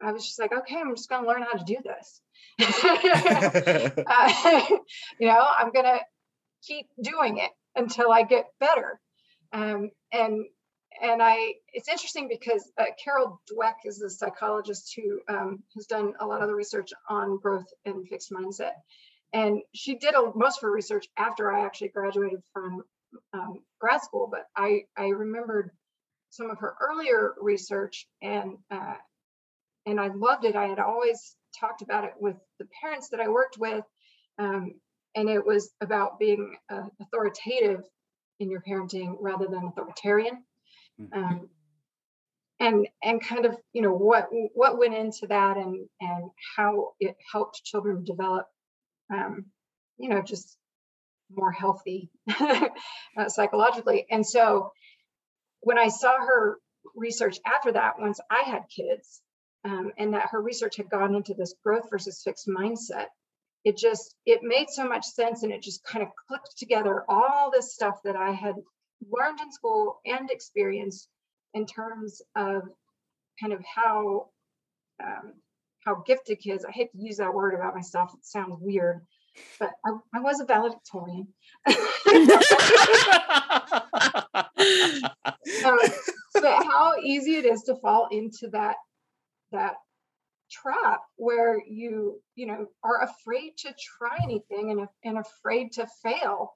[0.03, 2.22] I was just like, okay, I'm just going to learn how to do this.
[4.05, 4.78] Uh,
[5.20, 5.99] you know, I'm going to
[6.68, 8.99] keep doing it until I get better.
[9.53, 10.45] Um, and
[11.02, 16.14] and I, it's interesting because uh, Carol Dweck is the psychologist who um, has done
[16.20, 18.74] a lot of the research on growth and fixed mindset.
[19.34, 22.84] And she did a, most of her research after I actually graduated from
[23.34, 24.28] um, grad school.
[24.32, 25.72] But I, I remembered
[26.30, 28.96] some of her earlier research and uh,
[29.86, 30.56] and I loved it.
[30.56, 33.84] I had always talked about it with the parents that I worked with,
[34.39, 34.76] um,
[35.16, 37.84] and it was about being uh, authoritative
[38.39, 40.44] in your parenting rather than authoritarian,
[41.14, 41.50] um,
[42.60, 47.16] and and kind of you know what what went into that and and how it
[47.32, 48.46] helped children develop,
[49.14, 49.46] um,
[49.98, 50.58] you know, just
[51.32, 52.70] more healthy uh,
[53.28, 54.06] psychologically.
[54.10, 54.72] And so
[55.62, 56.58] when I saw her
[56.96, 59.22] research after that, once I had kids,
[59.66, 63.08] um, and that her research had gone into this growth versus fixed mindset
[63.64, 67.52] it just it made so much sense and it just kind of clicked together all
[67.52, 68.56] this stuff that i had
[69.12, 71.10] learned in school and experienced
[71.54, 72.64] in terms of
[73.39, 74.28] kind of how
[75.04, 75.34] um,
[75.86, 79.01] how gifted kids i hate to use that word about myself it sounds weird
[79.60, 81.28] but i, I was a valedictorian.
[85.66, 85.78] Um,
[86.34, 88.76] but how easy it is to fall into that
[89.51, 89.76] that
[90.51, 96.54] trap where you you know are afraid to try anything and, and afraid to fail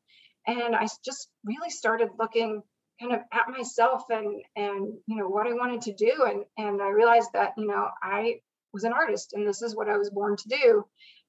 [0.47, 2.63] and I just really started looking
[2.99, 6.81] kind of at myself and and you know what i wanted to do and and
[6.81, 8.35] i realized that you know i
[8.73, 10.83] was an artist and this is what i was born to do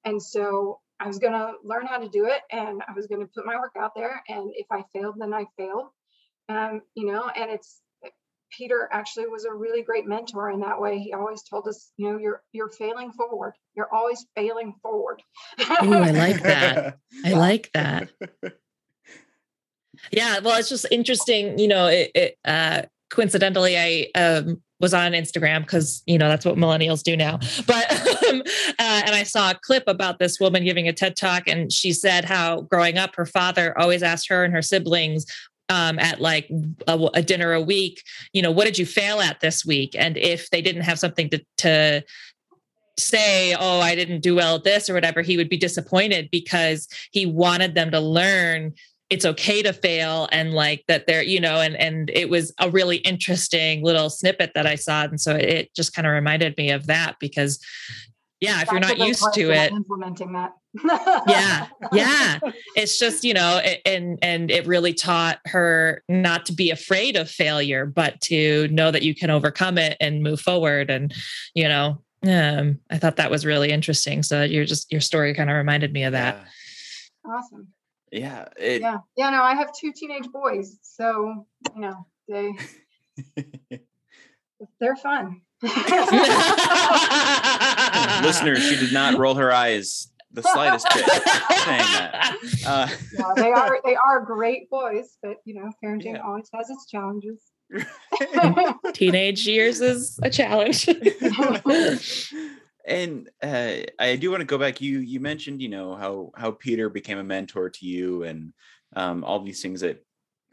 [0.05, 3.21] and so i was going to learn how to do it and i was going
[3.21, 5.89] to put my work out there and if i failed then i failed
[6.49, 7.81] um, you know and it's
[8.51, 10.99] Peter actually was a really great mentor in that way.
[10.99, 13.53] He always told us, you know, you're you're failing forward.
[13.77, 15.23] You're always failing forward.
[15.59, 16.99] oh, I like that.
[17.27, 18.09] I like that.
[20.11, 21.59] Yeah, well, it's just interesting.
[21.59, 26.45] You know, it, it uh, coincidentally, I um, was on Instagram because you know that's
[26.45, 27.39] what millennials do now.
[27.67, 27.91] But
[28.29, 28.43] um,
[28.79, 31.93] uh, and I saw a clip about this woman giving a TED talk, and she
[31.93, 35.27] said how growing up, her father always asked her and her siblings,
[35.69, 36.51] um, at like
[36.87, 39.95] a, a, dinner a week, you know, what did you fail at this week?
[39.99, 42.05] And if they didn't have something to, to
[42.99, 46.89] say, oh, I didn't do well at this or whatever, he would be disappointed because
[47.13, 48.75] he wanted them to learn
[49.11, 52.71] it's okay to fail and like that they're you know and and it was a
[52.71, 56.71] really interesting little snippet that i saw and so it just kind of reminded me
[56.71, 57.59] of that because
[58.41, 60.53] yeah if you're not used to it implementing that.
[61.27, 62.39] Yeah yeah.
[62.77, 67.31] It's just you know and and it really taught her not to be afraid of
[67.31, 71.13] failure but to know that you can overcome it and move forward and
[71.55, 75.51] you know um i thought that was really interesting so you're just your story kind
[75.51, 76.37] of reminded me of that.
[77.25, 77.33] Yeah.
[77.33, 77.69] awesome
[78.13, 82.53] yeah it, yeah yeah no i have two teenage boys so you know they
[84.81, 85.41] they're fun.
[88.23, 92.37] Listeners she did not roll her eyes the slightest bit saying that.
[92.67, 92.89] Uh,
[93.19, 96.23] yeah, they are they are great boys but you know parenting yeah.
[96.23, 97.41] always has its challenges.
[98.93, 100.89] Teenage years is a challenge
[102.89, 104.80] and uh, I do want to go back.
[104.80, 108.53] You you mentioned you know how how Peter became a mentor to you, and
[108.97, 110.03] um, all these things that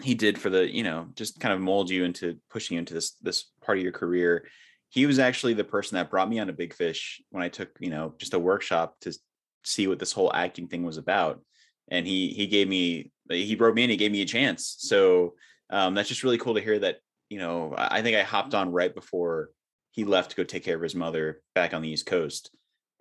[0.04, 2.94] he did for the you know just kind of mold you into pushing you into
[2.94, 4.46] this this part of your career.
[4.90, 7.70] He was actually the person that brought me on a Big Fish when I took
[7.80, 9.18] you know just a workshop to
[9.64, 11.42] see what this whole acting thing was about,
[11.88, 13.90] and he he gave me he brought me in.
[13.90, 14.76] He gave me a chance.
[14.80, 15.36] So
[15.70, 16.98] um, that's just really cool to hear that.
[17.30, 19.50] You know, I think I hopped on right before
[19.96, 22.52] he left to go take care of his mother back on the East Coast.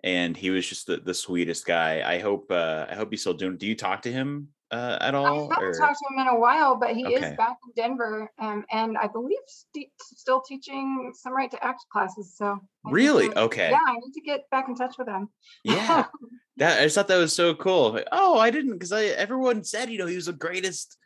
[0.03, 2.01] And he was just the, the sweetest guy.
[2.05, 3.57] I hope uh, I hope he's still doing.
[3.57, 5.51] Do you talk to him uh, at all?
[5.51, 5.73] I haven't or?
[5.73, 7.15] talked to him in a while, but he okay.
[7.15, 11.85] is back in Denver, um, and I believe st- still teaching some right to act
[11.91, 12.35] classes.
[12.37, 15.27] So I really, to, okay, yeah, I need to get back in touch with him.
[15.63, 16.05] Yeah,
[16.57, 17.93] that I just thought that was so cool.
[17.93, 20.97] Like, oh, I didn't because I everyone said you know he was the greatest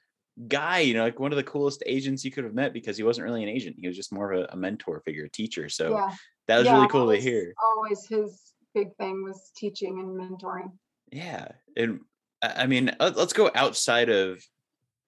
[0.48, 3.04] guy, you know, like one of the coolest agents you could have met because he
[3.04, 3.76] wasn't really an agent.
[3.80, 5.70] He was just more of a, a mentor figure, a teacher.
[5.70, 6.16] So yeah.
[6.48, 7.54] that was yeah, really cool to hear.
[7.76, 10.72] Always his big thing was teaching and mentoring.
[11.12, 11.50] Yeah.
[11.76, 12.02] And
[12.42, 14.42] I mean, let's go outside of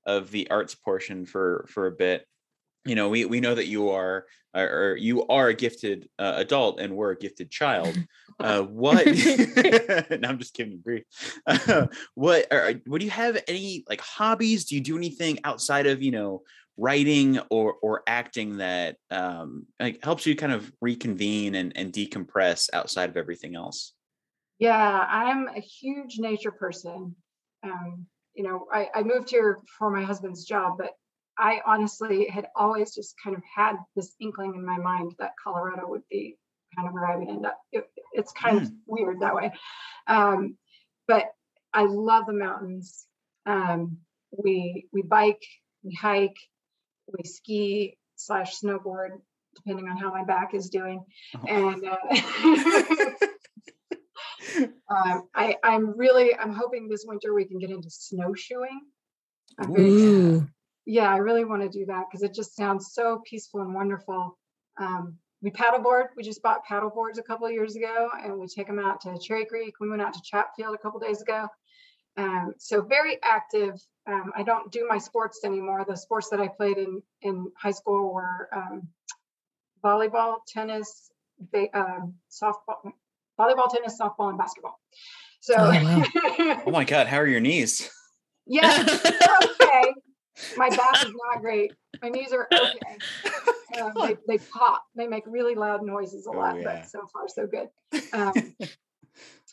[0.05, 2.25] of the arts portion for for a bit
[2.85, 6.81] you know we we know that you are or you are a gifted uh, adult
[6.81, 7.97] and we're a gifted child.
[8.39, 11.03] Uh what no, i'm just giving you brief
[11.45, 14.65] uh, what are, what do you have any like hobbies?
[14.65, 16.41] Do you do anything outside of you know
[16.77, 22.69] writing or or acting that um like helps you kind of reconvene and and decompress
[22.73, 23.93] outside of everything else?
[24.57, 27.15] Yeah i'm a huge nature person.
[27.63, 30.91] Um you know I, I moved here for my husband's job but
[31.41, 35.87] I honestly had always just kind of had this inkling in my mind that Colorado
[35.87, 36.37] would be
[36.75, 37.57] kind of where I would end up.
[37.71, 38.63] It, it's kind mm.
[38.65, 39.51] of weird that way.
[40.05, 40.55] Um,
[41.07, 41.25] but
[41.73, 43.07] I love the mountains.
[43.47, 43.97] Um,
[44.31, 45.41] we we bike,
[45.83, 46.37] we hike,
[47.07, 49.09] we ski slash snowboard,
[49.55, 51.03] depending on how my back is doing.
[51.35, 51.41] Oh.
[51.47, 51.97] And uh,
[54.95, 58.81] um, I, I'm really I'm hoping this winter we can get into snowshoeing.
[59.79, 60.47] Ooh
[60.85, 64.37] yeah, I really want to do that because it just sounds so peaceful and wonderful.
[64.79, 66.07] Um, we paddleboard.
[66.15, 69.17] We just bought paddleboards a couple of years ago, and we take them out to
[69.19, 69.75] Cherry Creek.
[69.79, 71.47] We went out to Chatfield a couple days ago.
[72.17, 73.79] Um, so very active.
[74.07, 75.85] Um, I don't do my sports anymore.
[75.87, 78.87] The sports that I played in in high school were um,
[79.83, 81.11] volleyball, tennis,
[81.51, 82.91] ba- um, softball,
[83.39, 84.79] volleyball, tennis, softball, and basketball.
[85.39, 86.63] So, oh, wow.
[86.67, 87.89] oh my God, how are your knees?
[88.45, 88.85] Yeah,
[89.43, 89.93] okay.
[90.57, 91.73] My back is not great.
[92.01, 92.97] My knees are okay.
[93.81, 94.83] Um, they, they pop.
[94.95, 96.63] They make really loud noises a oh, lot, yeah.
[96.81, 97.69] but so far so good.
[98.11, 98.33] Um,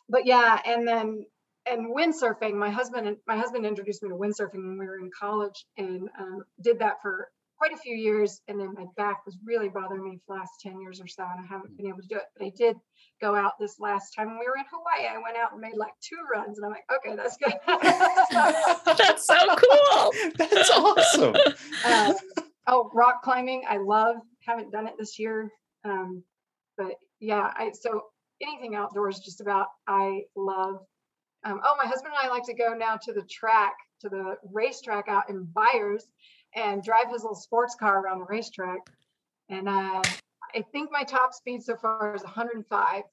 [0.08, 1.24] but yeah, and then
[1.66, 2.54] and windsurfing.
[2.54, 6.08] My husband and my husband introduced me to windsurfing when we were in college, and
[6.18, 8.40] um, did that for quite a few years.
[8.48, 11.24] And then my back was really bothering me for the last ten years or so,
[11.24, 12.22] and I haven't been able to do it.
[12.36, 12.76] But I did
[13.20, 15.12] go out this last time when we were in Hawaii.
[15.12, 17.54] I went out and made like two runs, and I'm like, okay, that's good.
[18.96, 20.12] that's so cool.
[20.36, 21.34] That's awesome.
[21.84, 22.14] Um,
[22.66, 24.16] oh, rock climbing, I love.
[24.46, 25.50] Haven't done it this year,
[25.84, 26.22] um,
[26.76, 28.04] but yeah, I so
[28.40, 30.80] anything outdoors, just about I love.
[31.44, 34.36] Um, oh, my husband and I like to go now to the track, to the
[34.52, 36.04] racetrack out in Byers,
[36.54, 38.80] and drive his little sports car around the racetrack.
[39.48, 40.02] And uh,
[40.54, 43.02] I think my top speed so far is 105.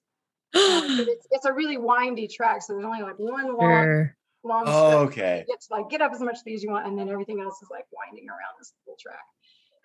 [0.55, 4.15] Um, but it's, it's a really windy track, so there's only like one long, sure.
[4.41, 4.63] long.
[4.65, 5.43] Oh, okay.
[5.45, 7.41] You get to like get up as much speed as you want, and then everything
[7.41, 9.19] else is like winding around this little track.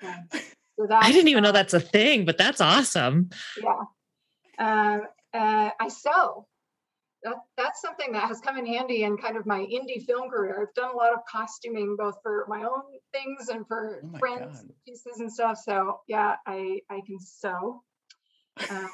[0.05, 0.43] Um,
[0.79, 3.31] so I didn't even know that's a thing, but that's awesome.
[3.61, 3.81] Yeah.
[4.61, 5.03] Um,
[5.35, 6.47] uh, I sew.
[7.23, 10.61] That, that's something that has come in handy in kind of my indie film career.
[10.63, 14.63] I've done a lot of costuming, both for my own things and for Oh friends
[14.63, 14.73] God.
[14.87, 15.59] pieces and stuff.
[15.59, 17.83] So yeah, I I can sew.
[18.71, 18.91] Um,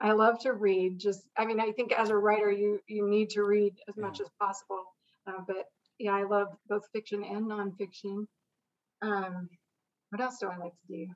[0.00, 0.98] I love to read.
[0.98, 4.20] Just I mean, I think as a writer, you you need to read as much
[4.20, 4.82] as possible.
[5.26, 5.66] Uh, but
[5.98, 8.26] yeah, I love both fiction and nonfiction.
[9.00, 9.48] Um,
[10.10, 11.06] what else do I like to do?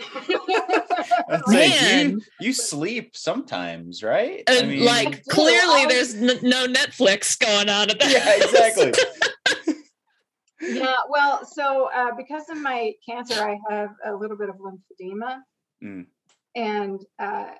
[0.00, 2.20] I'd say, you, Man.
[2.40, 4.42] you sleep sometimes, right?
[4.48, 8.10] And I like clearly I- there's n- no Netflix going on at that.
[8.10, 9.74] yeah, exactly.
[10.60, 15.40] yeah, well, so uh, because of my cancer, I have a little bit of lymphedema,
[15.82, 16.06] Mm.
[16.54, 17.50] and uh,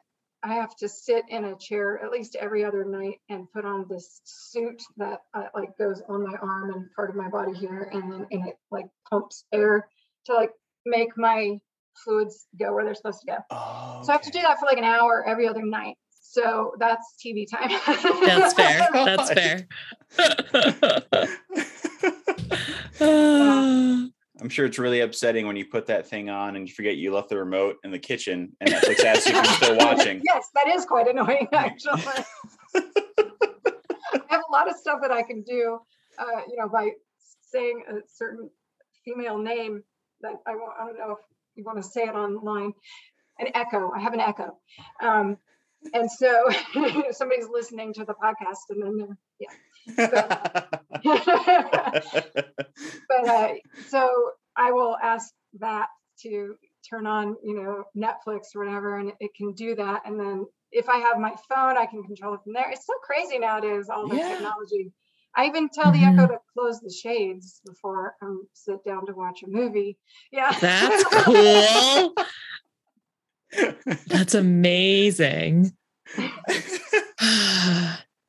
[0.42, 3.86] I have to sit in a chair at least every other night and put on
[3.90, 7.88] this suit that uh, like goes on my arm and part of my body here,
[7.92, 9.88] and then and it like pumps air
[10.26, 10.52] to like
[10.86, 11.58] make my
[12.02, 13.36] fluids go where they're supposed to go.
[13.50, 15.96] Oh, So I have to do that for like an hour every other night.
[16.34, 17.70] So that's TV time.
[18.26, 18.88] That's fair.
[18.92, 19.68] That's fair.
[24.44, 27.14] I'm sure it's really upsetting when you put that thing on and you forget you
[27.14, 30.20] left the remote in the kitchen and Netflix asks you if you're still watching.
[30.26, 32.02] yes, that is quite annoying, actually.
[32.74, 32.82] I
[34.28, 35.78] have a lot of stuff that I can do,
[36.18, 36.90] uh, you know, by
[37.42, 38.50] saying a certain
[39.04, 39.84] female name
[40.20, 41.18] that I, won't, I don't know if
[41.54, 42.72] you want to say it online.
[43.38, 43.90] An echo.
[43.94, 44.58] I have an echo.
[45.00, 45.38] Um,
[45.92, 46.48] and so
[47.10, 49.50] somebody's listening to the podcast and then they're, yeah.
[53.08, 53.48] but uh,
[53.88, 55.88] so I will ask that
[56.22, 56.54] to
[56.88, 60.02] turn on, you know, Netflix or whatever, and it can do that.
[60.06, 62.70] And then if I have my phone, I can control it from there.
[62.70, 64.28] It's so crazy nowadays, all the Yeah.
[64.28, 64.92] technology.
[65.36, 66.32] I even tell the Echo mm-hmm.
[66.32, 69.98] to close the shades before I sit down to watch a movie.
[70.30, 70.56] Yeah.
[70.60, 72.14] That's cool.
[74.06, 75.72] That's amazing.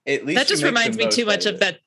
[0.07, 1.59] At least that just reminds me too much of it.
[1.61, 1.79] that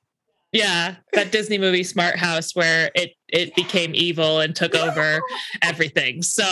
[0.52, 5.20] yeah that disney movie smart house where it it became evil and took over
[5.62, 6.44] everything so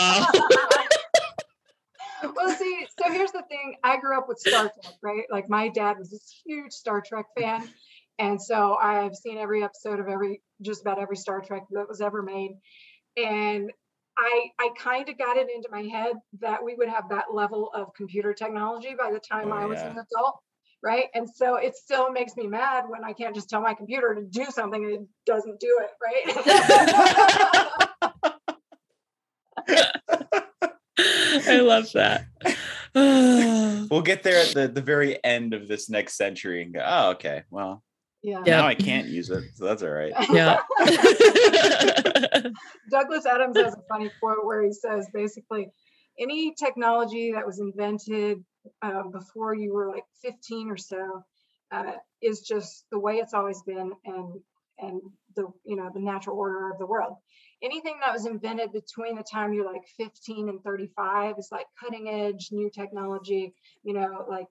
[2.35, 3.75] well, see, so here's the thing.
[3.83, 5.23] I grew up with Star Trek, right?
[5.31, 7.67] Like my dad was this huge Star Trek fan.
[8.19, 12.01] And so I've seen every episode of every just about every Star Trek that was
[12.01, 12.57] ever made.
[13.15, 13.71] And
[14.17, 17.69] I I kind of got it into my head that we would have that level
[17.73, 19.91] of computer technology by the time Oh, I was yeah.
[19.91, 20.39] an adult.
[20.83, 21.05] Right.
[21.15, 24.21] And so it still makes me mad when I can't just tell my computer to
[24.23, 25.89] do something and it doesn't do it.
[26.03, 26.33] Right.
[31.47, 32.25] i love that
[32.95, 37.09] We'll get there at the, the very end of this next century and go, oh,
[37.11, 37.83] okay, well,
[38.27, 38.43] yeah.
[38.45, 38.57] Yeah.
[38.57, 39.55] now I can't use it.
[39.55, 40.11] So that's all right.
[40.29, 40.59] yeah
[42.91, 45.69] Douglas Adams has a funny quote where he says basically,
[46.19, 48.43] any technology that was invented
[48.81, 51.23] uh, before you were like 15 or so
[51.71, 54.41] uh, is just the way it's always been and
[54.79, 55.01] and
[55.35, 57.15] the you know the natural order of the world.
[57.63, 62.09] Anything that was invented between the time you're like 15 and 35 is like cutting
[62.09, 63.53] edge new technology.
[63.83, 64.47] You know, like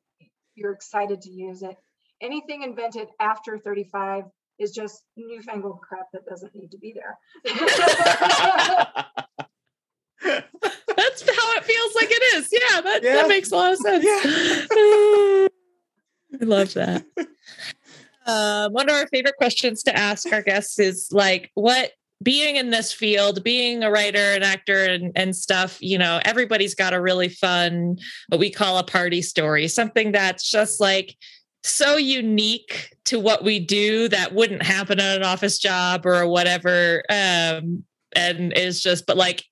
[0.55, 1.77] you're excited to use it.
[2.21, 4.25] Anything invented after 35
[4.59, 7.19] is just newfangled crap that doesn't need to be there.
[10.23, 13.15] that's how it feels like it is yeah that, Yeah.
[13.17, 14.05] that makes a lot of sense
[14.73, 15.49] i
[16.41, 17.05] love that
[18.27, 21.93] um, one of our favorite questions to ask our guests is like what
[22.23, 26.75] being in this field being a writer and actor and, and stuff you know everybody's
[26.75, 27.99] got a really fun
[28.29, 31.15] what we call a party story something that's just like
[31.69, 37.03] so unique to what we do that wouldn't happen at an office job or whatever
[37.11, 39.45] um and is just but like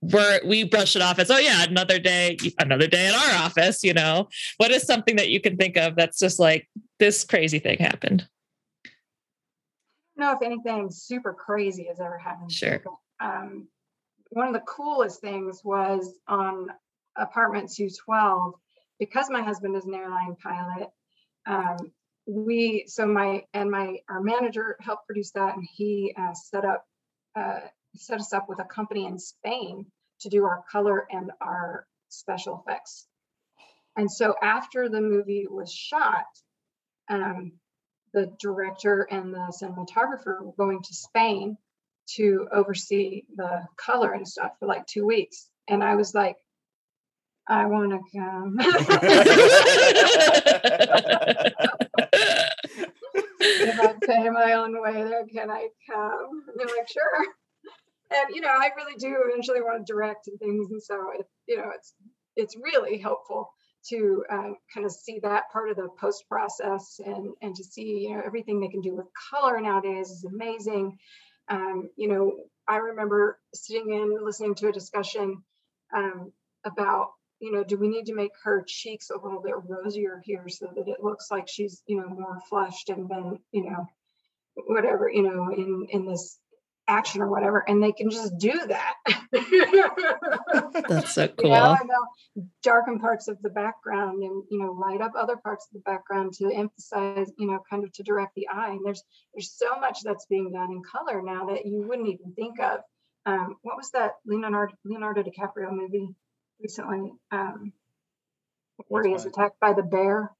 [0.00, 3.82] we're we brush it off as oh yeah another day another day in our office
[3.82, 4.28] you know
[4.58, 8.26] what is something that you can think of that's just like this crazy thing happened
[10.18, 12.50] don't know if anything super crazy has ever happened.
[12.50, 12.82] Sure.
[13.20, 13.68] Um,
[14.30, 16.68] one of the coolest things was on
[17.16, 18.54] apartment 212,
[18.98, 20.90] because my husband is an airline pilot.
[21.48, 21.92] Um,
[22.26, 26.84] we so my and my our manager helped produce that, and he uh, set up
[27.34, 27.60] uh,
[27.96, 29.86] set us up with a company in Spain
[30.20, 33.06] to do our color and our special effects.
[33.96, 36.26] And so after the movie was shot,
[37.08, 37.52] um,
[38.12, 41.56] the director and the cinematographer were going to Spain
[42.16, 45.48] to oversee the color and stuff for like two weeks.
[45.68, 46.36] And I was like,
[47.48, 48.56] I want to come.
[53.40, 56.42] if I pay my own way there, can I come?
[56.46, 57.26] And they're like, sure.
[58.10, 61.26] And you know, I really do eventually want to direct and things, and so it,
[61.46, 61.94] you know, it's
[62.36, 63.50] it's really helpful
[63.90, 68.06] to uh, kind of see that part of the post process and and to see
[68.08, 70.98] you know everything they can do with color nowadays is amazing.
[71.48, 72.32] Um, you know,
[72.66, 75.42] I remember sitting in listening to a discussion
[75.94, 76.32] um,
[76.64, 77.08] about
[77.40, 80.66] you know, do we need to make her cheeks a little bit rosier here so
[80.74, 83.86] that it looks like she's, you know, more flushed and then, you know,
[84.66, 86.38] whatever, you know, in in this
[86.88, 88.94] action or whatever, and they can just do that.
[90.88, 91.52] That's so cool.
[91.52, 92.44] I know.
[92.62, 96.32] Darken parts of the background and you know light up other parts of the background
[96.34, 98.70] to emphasize, you know, kind of to direct the eye.
[98.70, 99.02] And there's
[99.34, 102.80] there's so much that's being done in color now that you wouldn't even think of.
[103.26, 106.08] Um, what was that Leonardo Leonardo DiCaprio movie
[106.60, 107.12] recently?
[107.30, 107.72] Um,
[108.88, 110.30] where he is attacked by the bear.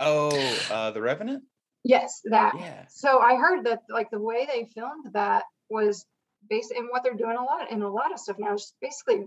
[0.00, 0.30] Oh,
[0.70, 1.44] uh, the Revenant.
[1.84, 2.54] Yes, that.
[2.58, 2.84] Yeah.
[2.88, 6.04] So I heard that like the way they filmed that was
[6.48, 8.74] based and what they're doing a lot in a lot of stuff now is just
[8.80, 9.26] basically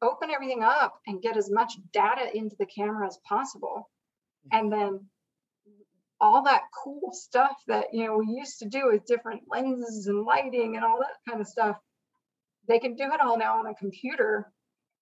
[0.00, 3.90] open everything up and get as much data into the camera as possible.
[4.50, 5.00] And then
[6.20, 10.24] all that cool stuff that you know we used to do with different lenses and
[10.24, 11.76] lighting and all that kind of stuff,
[12.66, 14.50] they can do it all now on a computer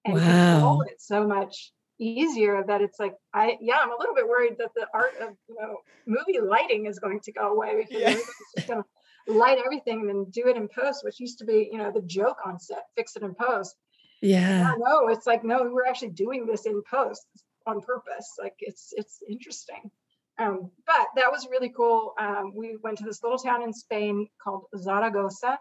[0.06, 0.80] and control Wow.
[0.82, 4.70] it so much easier that it's like I yeah, I'm a little bit worried that
[4.74, 8.08] the art of you know movie lighting is going to go away because Yeah.
[8.08, 8.84] everybody's just gonna
[9.26, 12.02] light everything and then do it in post, which used to be, you know, the
[12.02, 13.74] joke on set, fix it in post.
[14.22, 14.60] Yeah.
[14.60, 17.26] Yeah, no, it's like, no, we're actually doing this in post
[17.66, 18.36] on purpose.
[18.38, 19.90] Like it's it's interesting.
[20.38, 22.14] Um, but that was really cool.
[22.20, 25.58] Um, we went to this little town in Spain called Zaragoza,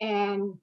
[0.00, 0.54] and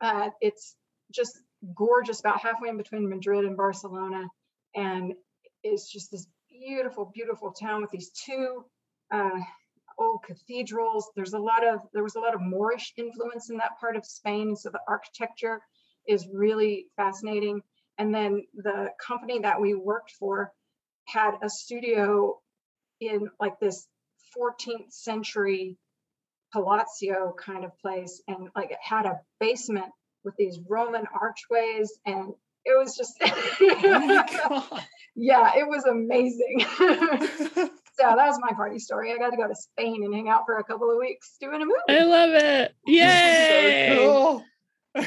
[0.00, 0.76] uh, it's
[1.10, 1.40] just
[1.74, 4.28] gorgeous, about halfway in between Madrid and Barcelona,
[4.74, 5.14] and
[5.62, 8.64] it's just this beautiful, beautiful town with these two
[9.10, 9.40] uh,
[9.98, 11.10] old cathedrals.
[11.14, 14.04] There's a lot of there was a lot of Moorish influence in that part of
[14.04, 15.60] Spain, so the architecture
[16.06, 17.62] is really fascinating.
[17.98, 20.52] And then the company that we worked for
[21.06, 22.38] had a studio
[23.00, 23.86] in like this
[24.36, 25.76] 14th century
[26.52, 29.92] palazzo kind of place, and like it had a basement
[30.24, 32.32] with these Roman archways, and
[32.64, 34.78] it was just Oh
[35.16, 36.64] yeah, it was amazing.
[38.00, 39.12] So that was my party story.
[39.12, 41.60] I got to go to Spain and hang out for a couple of weeks doing
[41.60, 41.74] a movie.
[41.86, 42.74] I love it.
[42.86, 43.94] Yay.
[43.94, 44.42] So
[44.94, 45.06] cool.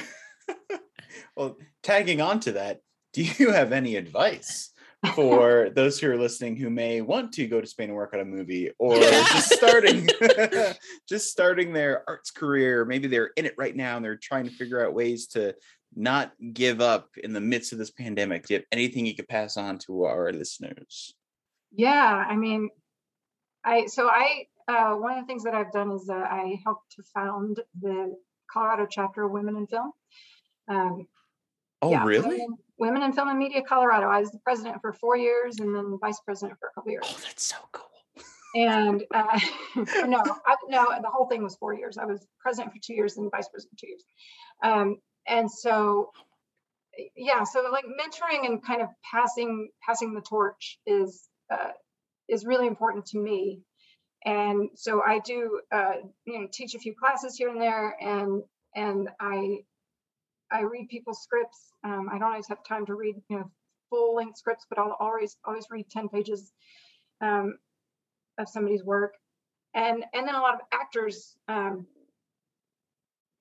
[1.35, 4.72] well, tagging on to that, do you have any advice
[5.15, 8.19] for those who are listening who may want to go to Spain and work on
[8.19, 10.07] a movie or just starting
[11.09, 12.85] just starting their arts career?
[12.85, 15.55] Maybe they're in it right now and they're trying to figure out ways to
[15.95, 18.47] not give up in the midst of this pandemic.
[18.47, 21.13] Do you have anything you could pass on to our listeners?
[21.71, 22.69] Yeah, I mean,
[23.63, 26.91] I so I uh, one of the things that I've done is uh, I helped
[26.95, 28.15] to found the
[28.51, 29.91] Colorado chapter of Women in Film.
[30.67, 31.07] Um,
[31.83, 32.39] Oh, yeah, really?
[32.39, 34.07] Women, Women in Film and Media Colorado.
[34.07, 37.05] I was the president for four years and then vice president for a couple years.
[37.07, 37.89] Oh, that's so cool.
[38.55, 39.39] And uh,
[40.05, 41.97] no, I, no, the whole thing was four years.
[41.97, 44.03] I was president for two years and vice president for two years.
[44.63, 46.11] Um, and so,
[47.15, 51.71] yeah, so like mentoring and kind of passing passing the torch is uh,
[52.29, 53.61] is really important to me.
[54.25, 55.93] And so I do, uh,
[56.25, 58.43] you know, teach a few classes here and there, and
[58.75, 59.63] and I
[60.53, 61.73] I read people's scripts.
[61.83, 63.51] Um, I don't always have time to read, you know,
[63.89, 66.51] full length scripts, but I'll always always read ten pages.
[67.21, 67.57] Um,
[68.37, 69.13] of somebody's work.
[69.75, 71.87] And and then a lot of actors um,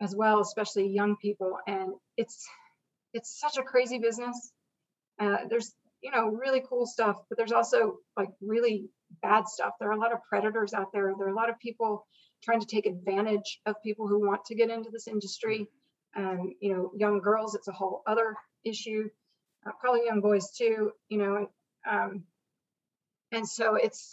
[0.00, 1.58] as well especially young people.
[1.66, 2.46] And it's
[3.12, 4.52] it's such a crazy business.
[5.20, 8.86] Uh, there's you know really cool stuff but there's also like really
[9.22, 9.72] bad stuff.
[9.78, 11.12] There are a lot of predators out there.
[11.16, 12.06] There are a lot of people
[12.42, 15.68] trying to take advantage of people who want to get into this industry
[16.16, 18.34] um, you know young girls it's a whole other
[18.64, 19.08] issue.
[19.66, 21.48] Uh, probably young boys too you know
[21.88, 22.24] um,
[23.30, 24.10] and so it's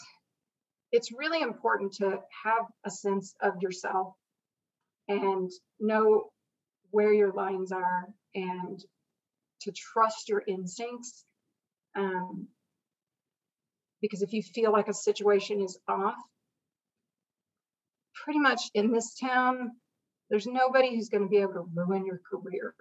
[0.92, 4.14] it's really important to have a sense of yourself
[5.08, 6.30] and know
[6.92, 8.84] where your lines are and
[9.62, 11.26] to trust your instincts
[11.96, 12.48] um,
[14.02, 16.16] because if you feel like a situation is off
[18.14, 19.72] pretty much in this town
[20.30, 22.76] there's nobody who's going to be able to ruin your career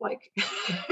[0.00, 0.32] like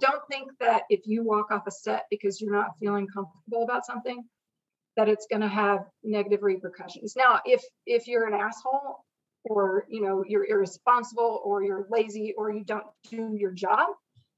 [0.00, 3.84] don't think that if you walk off a set because you're not feeling comfortable about
[3.84, 4.24] something
[4.96, 7.14] that it's going to have negative repercussions.
[7.16, 9.04] Now, if if you're an asshole
[9.44, 13.88] or you know you're irresponsible or you're lazy or you don't do your job,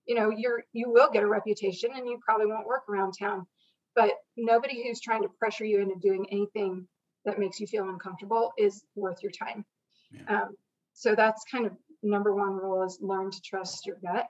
[0.06, 3.46] you know you're you will get a reputation and you probably won't work around town.
[3.94, 6.88] But nobody who's trying to pressure you into doing anything
[7.24, 9.64] that makes you feel uncomfortable is worth your time.
[10.10, 10.42] Yeah.
[10.42, 10.56] Um,
[10.94, 11.72] so that's kind of
[12.02, 14.26] number one rule is learn to trust your gut.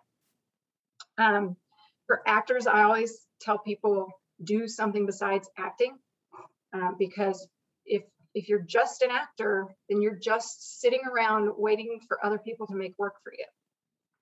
[1.19, 1.57] Um,
[2.07, 4.09] for actors, I always tell people
[4.43, 5.97] do something besides acting
[6.75, 7.47] uh, because
[7.85, 8.03] if
[8.35, 12.75] if you're just an actor, then you're just sitting around waiting for other people to
[12.75, 13.47] make work for you.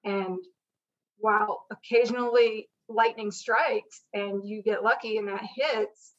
[0.05, 0.39] And
[1.17, 6.13] while occasionally lightning strikes and you get lucky and that hits,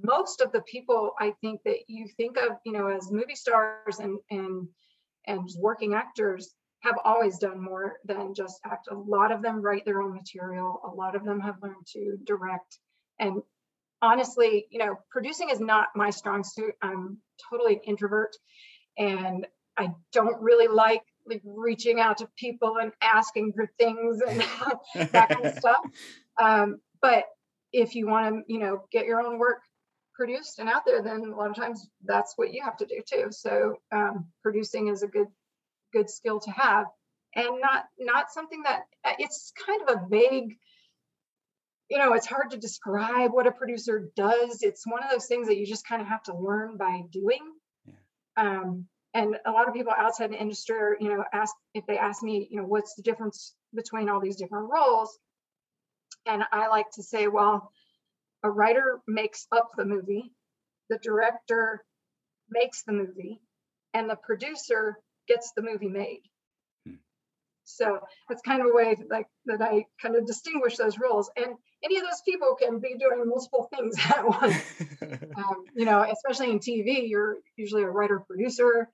[0.00, 3.98] most of the people I think that you think of, you know, as movie stars
[3.98, 4.68] and and
[5.26, 8.88] and working actors have always done more than just act.
[8.90, 10.80] A lot of them write their own material.
[10.84, 12.78] A lot of them have learned to direct.
[13.18, 13.42] And
[14.02, 16.74] honestly, you know, producing is not my strong suit.
[16.82, 17.18] I'm
[17.50, 18.36] totally an introvert
[18.98, 19.46] and
[19.76, 24.40] I don't really like like reaching out to people and asking for things and
[25.12, 25.80] that kind of stuff.
[26.40, 27.24] Um, but
[27.72, 29.62] if you want to, you know, get your own work
[30.14, 33.02] produced and out there, then a lot of times that's what you have to do
[33.06, 33.26] too.
[33.30, 35.28] So um, producing is a good
[35.92, 36.86] good skill to have,
[37.34, 40.56] and not not something that uh, it's kind of a vague.
[41.90, 44.62] You know, it's hard to describe what a producer does.
[44.62, 47.42] It's one of those things that you just kind of have to learn by doing.
[47.84, 47.92] Yeah.
[48.36, 51.98] Um, and a lot of people outside the industry are, you know, ask if they
[51.98, 55.16] ask me, you know, what's the difference between all these different roles?
[56.26, 57.70] And I like to say, well,
[58.44, 60.32] a writer makes up the movie,
[60.90, 61.82] the director
[62.50, 63.40] makes the movie,
[63.94, 66.22] and the producer gets the movie made.
[66.86, 66.96] Hmm.
[67.64, 71.30] So that's kind of a way like that I kind of distinguish those roles.
[71.36, 74.62] And any of those people can be doing multiple things at once.
[75.36, 78.88] um, you know, especially in TV, you're usually a writer producer.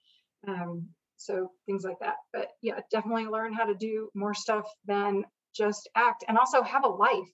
[0.46, 2.16] Um, so things like that.
[2.32, 5.24] But yeah, definitely learn how to do more stuff than
[5.54, 7.28] just act and also have a life.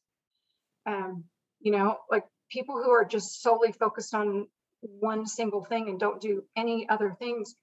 [0.86, 1.24] Um,
[1.66, 4.46] you know, like people who are just solely focused on
[4.80, 7.56] one single thing and don't do any other things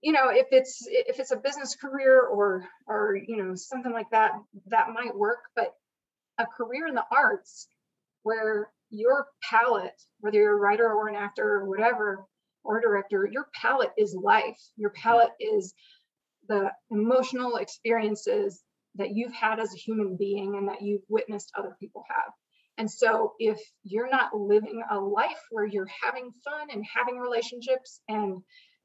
[0.00, 4.08] you know if it's if it's a business career or or you know something like
[4.10, 4.30] that
[4.68, 5.74] that might work but
[6.38, 7.66] a career in the arts
[8.22, 12.24] where your palette whether you're a writer or an actor or whatever
[12.64, 14.58] or director your palette is life.
[14.76, 15.74] Your palette is
[16.48, 18.62] the emotional experiences
[18.94, 22.32] that you've had as a human being and that you've witnessed other people have
[22.78, 28.00] and so if you're not living a life where you're having fun and having relationships
[28.08, 28.40] and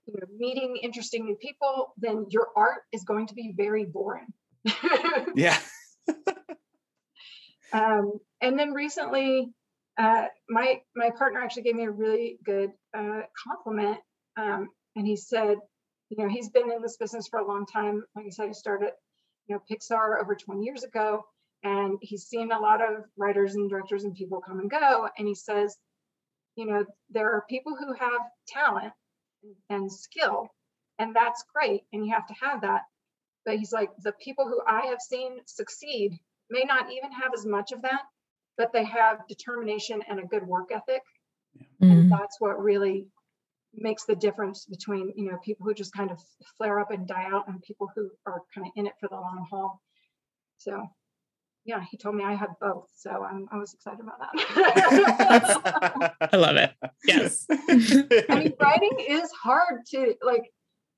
[0.05, 4.27] you know, meeting interesting new people, then your art is going to be very boring.
[5.35, 5.57] yeah.
[7.71, 9.49] um, and then recently,
[9.97, 13.99] uh, my my partner actually gave me a really good uh, compliment,
[14.37, 15.57] um, and he said,
[16.09, 18.03] you know, he's been in this business for a long time.
[18.15, 18.91] Like I said, he started,
[19.47, 21.23] you know, Pixar over 20 years ago,
[21.63, 25.07] and he's seen a lot of writers and directors and people come and go.
[25.17, 25.77] And he says,
[26.55, 28.93] you know, there are people who have talent
[29.69, 30.49] and skill,
[30.99, 32.81] and that's great, and you have to have that.
[33.45, 36.17] But he's like, the people who I have seen succeed
[36.49, 38.01] may not even have as much of that,
[38.57, 41.01] but they have determination and a good work ethic.
[41.55, 41.65] Yeah.
[41.81, 42.09] And mm-hmm.
[42.09, 43.07] that's what really
[43.73, 46.19] makes the difference between you know people who just kind of
[46.57, 49.15] flare up and die out and people who are kind of in it for the
[49.15, 49.81] long haul
[50.57, 50.87] so
[51.65, 56.37] yeah he told me i had both so I'm, i was excited about that i
[56.37, 56.71] love it
[57.05, 60.51] yes i mean writing is hard to like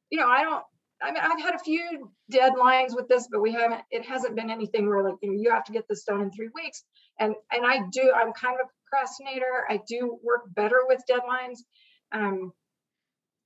[0.09, 0.63] you know i don't
[1.01, 3.82] I mean, I've had a few deadlines with this, but we haven't.
[3.91, 6.32] It hasn't been anything where like you know you have to get this done in
[6.32, 6.84] three weeks.
[7.20, 8.11] And and I do.
[8.16, 9.66] I'm kind of a procrastinator.
[9.70, 11.59] I do work better with deadlines.
[12.11, 12.53] Um,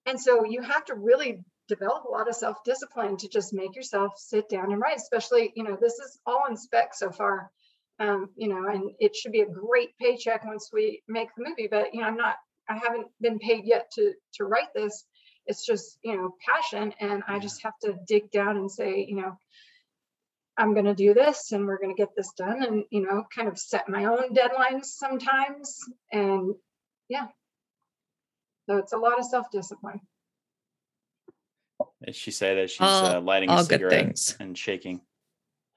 [0.06, 4.14] and so you have to really develop a lot of self-discipline to just make yourself
[4.18, 7.50] sit down and write, especially, you know, this is all in spec so far.
[8.00, 11.68] Um, you know, and it should be a great paycheck once we make the movie,
[11.70, 12.36] but you know, I'm not
[12.68, 15.06] I haven't been paid yet to to write this.
[15.46, 19.16] It's just, you know, passion and I just have to dig down and say, you
[19.16, 19.38] know,
[20.58, 23.24] I'm going to do this and we're going to get this done and, you know,
[23.36, 25.80] kind of set my own deadlines sometimes
[26.12, 26.54] and
[27.10, 27.28] yeah,
[28.70, 30.00] so it's a lot of self discipline.
[32.08, 35.02] As she said, as she's all, uh, lighting a cigarette and shaking.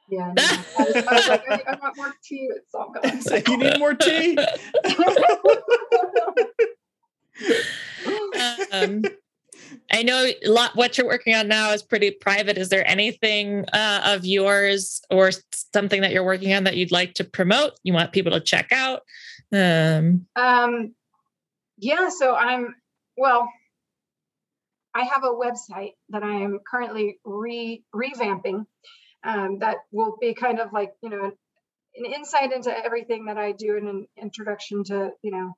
[0.08, 0.32] Yeah.
[0.38, 2.48] I, was, I, was like, I, I, want more tea.
[2.54, 3.22] It's all gone.
[3.22, 4.36] So you need more tea.
[8.72, 9.02] um,
[9.90, 12.58] I know a lot what you're working on now is pretty private.
[12.58, 15.30] Is there anything uh, of yours or
[15.72, 17.72] something that you're working on that you'd like to promote?
[17.82, 19.00] You want people to check out?
[19.52, 20.94] Um, um
[21.78, 22.76] yeah, so I'm
[23.16, 23.48] well,
[24.94, 28.66] I have a website that I am currently re revamping
[29.24, 31.32] um, that will be kind of like, you know,
[31.96, 35.52] an insight into everything that I do and an introduction to, you know,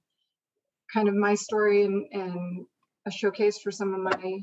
[0.92, 2.66] kind of my story and, and
[3.06, 4.42] a showcase for some of my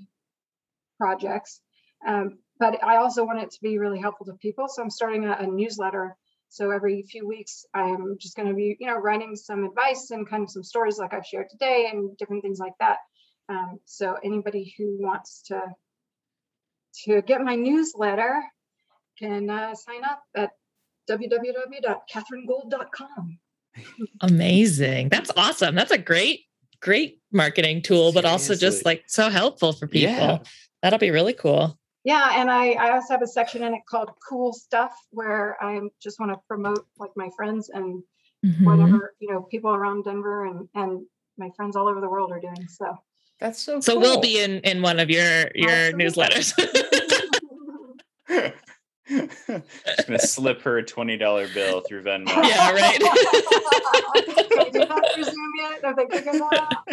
[0.98, 1.62] projects.
[2.08, 4.68] Um, but I also want it to be really helpful to people.
[4.68, 6.16] So I'm starting a, a newsletter
[6.52, 10.30] So every few weeks, I'm just going to be, you know, writing some advice and
[10.30, 12.98] kind of some stories like I've shared today and different things like that.
[13.52, 15.62] Um, so anybody who wants to
[17.06, 18.42] to get my newsletter
[19.20, 20.52] can uh, sign up at
[21.10, 23.40] www.catherinegold.com.
[24.22, 25.10] Amazing.
[25.10, 25.76] That's awesome.
[25.76, 26.42] That's a great,
[26.82, 30.14] great marketing tool, but also just like so helpful for people.
[30.14, 30.40] Yeah.
[30.82, 31.78] That'll be really cool.
[32.04, 35.80] Yeah, and I, I also have a section in it called cool stuff where I
[36.02, 38.04] just want to promote like my friends and
[38.44, 38.66] Mhm.
[38.66, 41.06] whatever, you know, people around Denver and, and
[41.38, 42.68] my friends all over the world are doing.
[42.68, 42.98] So
[43.42, 46.06] That's so So we'll be in in one of your your Absolutely.
[46.06, 46.54] newsletters.
[49.10, 52.28] Just gonna slip her a twenty dollar bill through Venmo.
[52.28, 53.02] Yeah, right.
[54.14, 55.84] They did not yet.
[55.84, 56.88] Have they figured that out?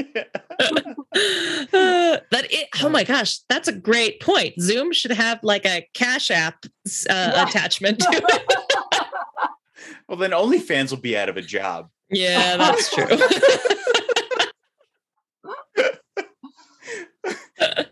[1.73, 4.55] Uh, that it, oh my gosh, that's a great point.
[4.61, 6.69] Zoom should have like a Cash App uh,
[7.09, 7.47] Yeah.
[7.47, 8.43] attachment to it.
[10.09, 11.89] well, then OnlyFans will be out of a job.
[12.11, 13.07] Yeah, that's true.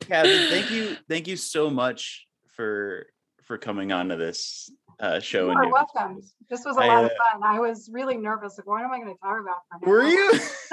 [0.07, 3.07] Kevin, thank you, thank you so much for
[3.45, 4.71] for coming on to this
[5.01, 5.51] uh, show.
[5.51, 6.21] You're welcome.
[6.49, 7.43] This was a I, lot of uh, fun.
[7.45, 8.59] I was really nervous.
[8.59, 9.57] Like, what am I going to talk about?
[9.81, 9.93] For now?
[9.93, 10.41] Were you?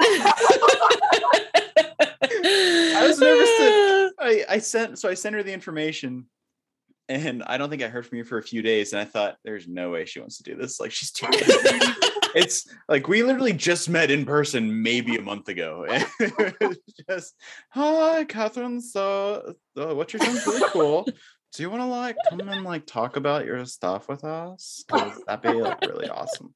[2.96, 6.26] I was nervous to- I, I sent so I sent her the information,
[7.08, 9.36] and I don't think I heard from you for a few days, and I thought
[9.44, 10.80] there's no way she wants to do this.
[10.80, 11.26] Like she's too.
[12.34, 15.86] it's like we literally just met in person maybe a month ago.
[15.88, 16.06] And
[17.08, 17.34] just
[17.70, 18.80] hi, Catherine.
[18.80, 21.04] So uh, what you're doing is really cool.
[21.04, 24.84] Do you want to like come and like talk about your stuff with us?
[24.88, 26.52] 'Cause that'd be like really awesome.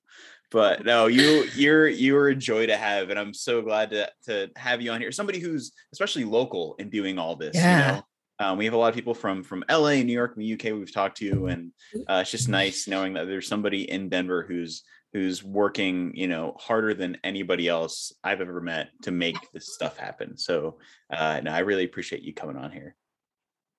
[0.51, 4.51] But no, you you're you're a joy to have, and I'm so glad to to
[4.57, 5.13] have you on here.
[5.13, 7.55] Somebody who's especially local in doing all this.
[7.55, 7.89] Yeah.
[7.89, 8.03] You know?
[8.41, 10.77] Um, we have a lot of people from from LA, New York, and the UK
[10.77, 11.73] we've talked to, and
[12.09, 16.55] uh, it's just nice knowing that there's somebody in Denver who's who's working, you know,
[16.59, 20.37] harder than anybody else I've ever met to make this stuff happen.
[20.37, 20.79] So,
[21.11, 22.95] uh, no, I really appreciate you coming on here.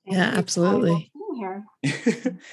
[0.05, 1.11] Yeah, absolutely.
[1.13, 1.63] being here.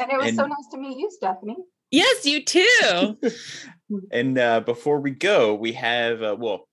[0.00, 1.56] And it was so nice to meet you, Stephanie.
[1.90, 3.16] yes, you too.
[4.12, 6.68] and uh, before we go, we have uh, well,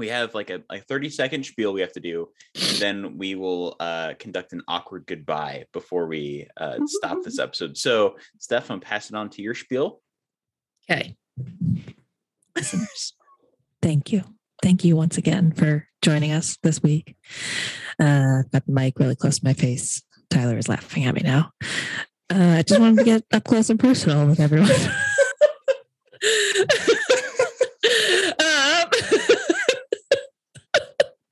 [0.00, 2.30] we have like a, a 30 second spiel we have to do.
[2.56, 7.76] And then we will uh, conduct an awkward goodbye before we uh, stop this episode.
[7.76, 10.00] So, Steph, I'm passing on to your spiel.
[10.90, 11.14] Okay.
[12.56, 13.14] listeners,
[13.80, 14.24] thank you.
[14.62, 17.14] Thank you once again for joining us this week.
[18.00, 20.02] Uh, I've got the mic really close to my face.
[20.30, 21.50] Tyler is laughing at me now.
[22.32, 24.70] Uh, I just wanted to get up close and personal with everyone.
[28.40, 28.90] Um,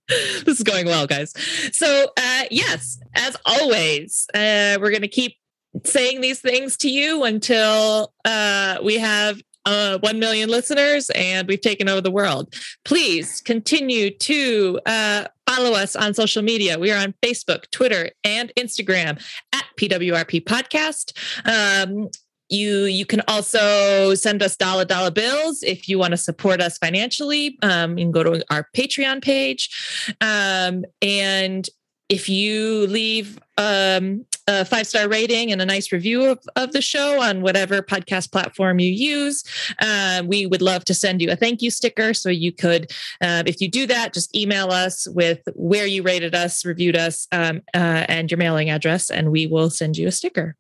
[0.09, 1.33] this is going well, guys.
[1.73, 5.37] So, uh, yes, as always, uh, we're going to keep
[5.85, 11.61] saying these things to you until uh, we have uh, 1 million listeners and we've
[11.61, 12.55] taken over the world.
[12.85, 16.79] Please continue to uh, follow us on social media.
[16.79, 19.23] We are on Facebook, Twitter, and Instagram
[19.53, 21.13] at PWRP Podcast.
[21.45, 22.09] Um,
[22.49, 26.79] you you can also send us dollar dollar bills if you want to support us
[26.79, 27.59] financially.
[27.63, 31.69] Um, you can go to our Patreon page, um, and
[32.09, 36.81] if you leave um, a five star rating and a nice review of, of the
[36.81, 39.45] show on whatever podcast platform you use,
[39.81, 42.15] uh, we would love to send you a thank you sticker.
[42.15, 46.35] So you could, uh, if you do that, just email us with where you rated
[46.35, 50.13] us, reviewed us, um, uh, and your mailing address, and we will send you a
[50.13, 50.57] sticker.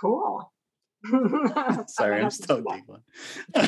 [0.00, 0.52] Cool.
[1.86, 3.02] Sorry, I'm still do giggling.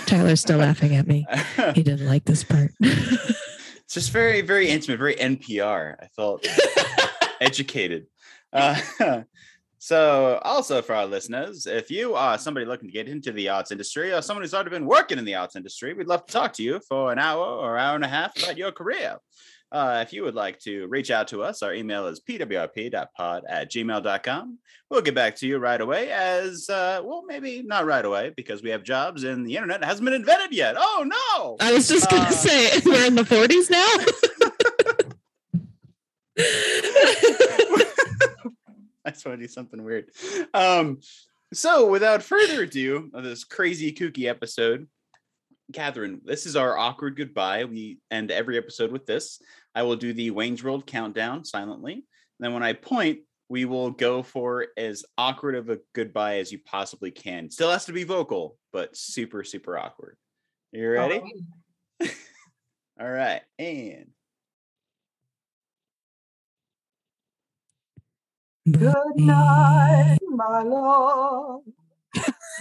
[0.06, 1.26] Tyler's still laughing at me.
[1.74, 2.72] He didn't like this part.
[2.80, 5.96] it's just very, very intimate, very NPR.
[6.00, 6.46] I felt
[7.40, 8.06] educated.
[8.52, 8.80] Uh,
[9.78, 13.70] so, also for our listeners, if you are somebody looking to get into the arts
[13.70, 16.52] industry or someone who's already been working in the arts industry, we'd love to talk
[16.54, 19.16] to you for an hour or hour and a half about your career.
[19.72, 23.70] Uh, if you would like to reach out to us, our email is pwrp.pod at
[23.70, 24.58] gmail.com.
[24.90, 28.64] We'll get back to you right away, as uh, well, maybe not right away because
[28.64, 30.74] we have jobs and the internet hasn't been invented yet.
[30.76, 31.56] Oh, no.
[31.64, 33.86] I was just going to Uh, say, we're in the 40s now.
[39.04, 40.10] I just want to do something weird.
[40.52, 41.00] Um,
[41.52, 44.86] so without further ado, of this crazy kooky episode,
[45.72, 47.64] Catherine, this is our awkward goodbye.
[47.64, 49.40] We end every episode with this.
[49.74, 51.92] I will do the Wayne's World countdown silently.
[51.94, 52.02] And
[52.38, 56.60] then when I point, we will go for as awkward of a goodbye as you
[56.64, 57.50] possibly can.
[57.50, 60.16] Still has to be vocal, but super, super awkward.
[60.72, 61.20] You ready?
[62.00, 62.14] Alrighty.
[63.00, 63.42] All right.
[63.58, 64.10] And
[68.70, 71.62] Good night, my love.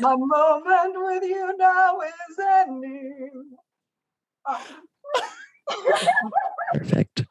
[0.02, 3.32] My moment with you now is ending.
[4.48, 4.68] Oh.
[6.74, 7.26] Perfect.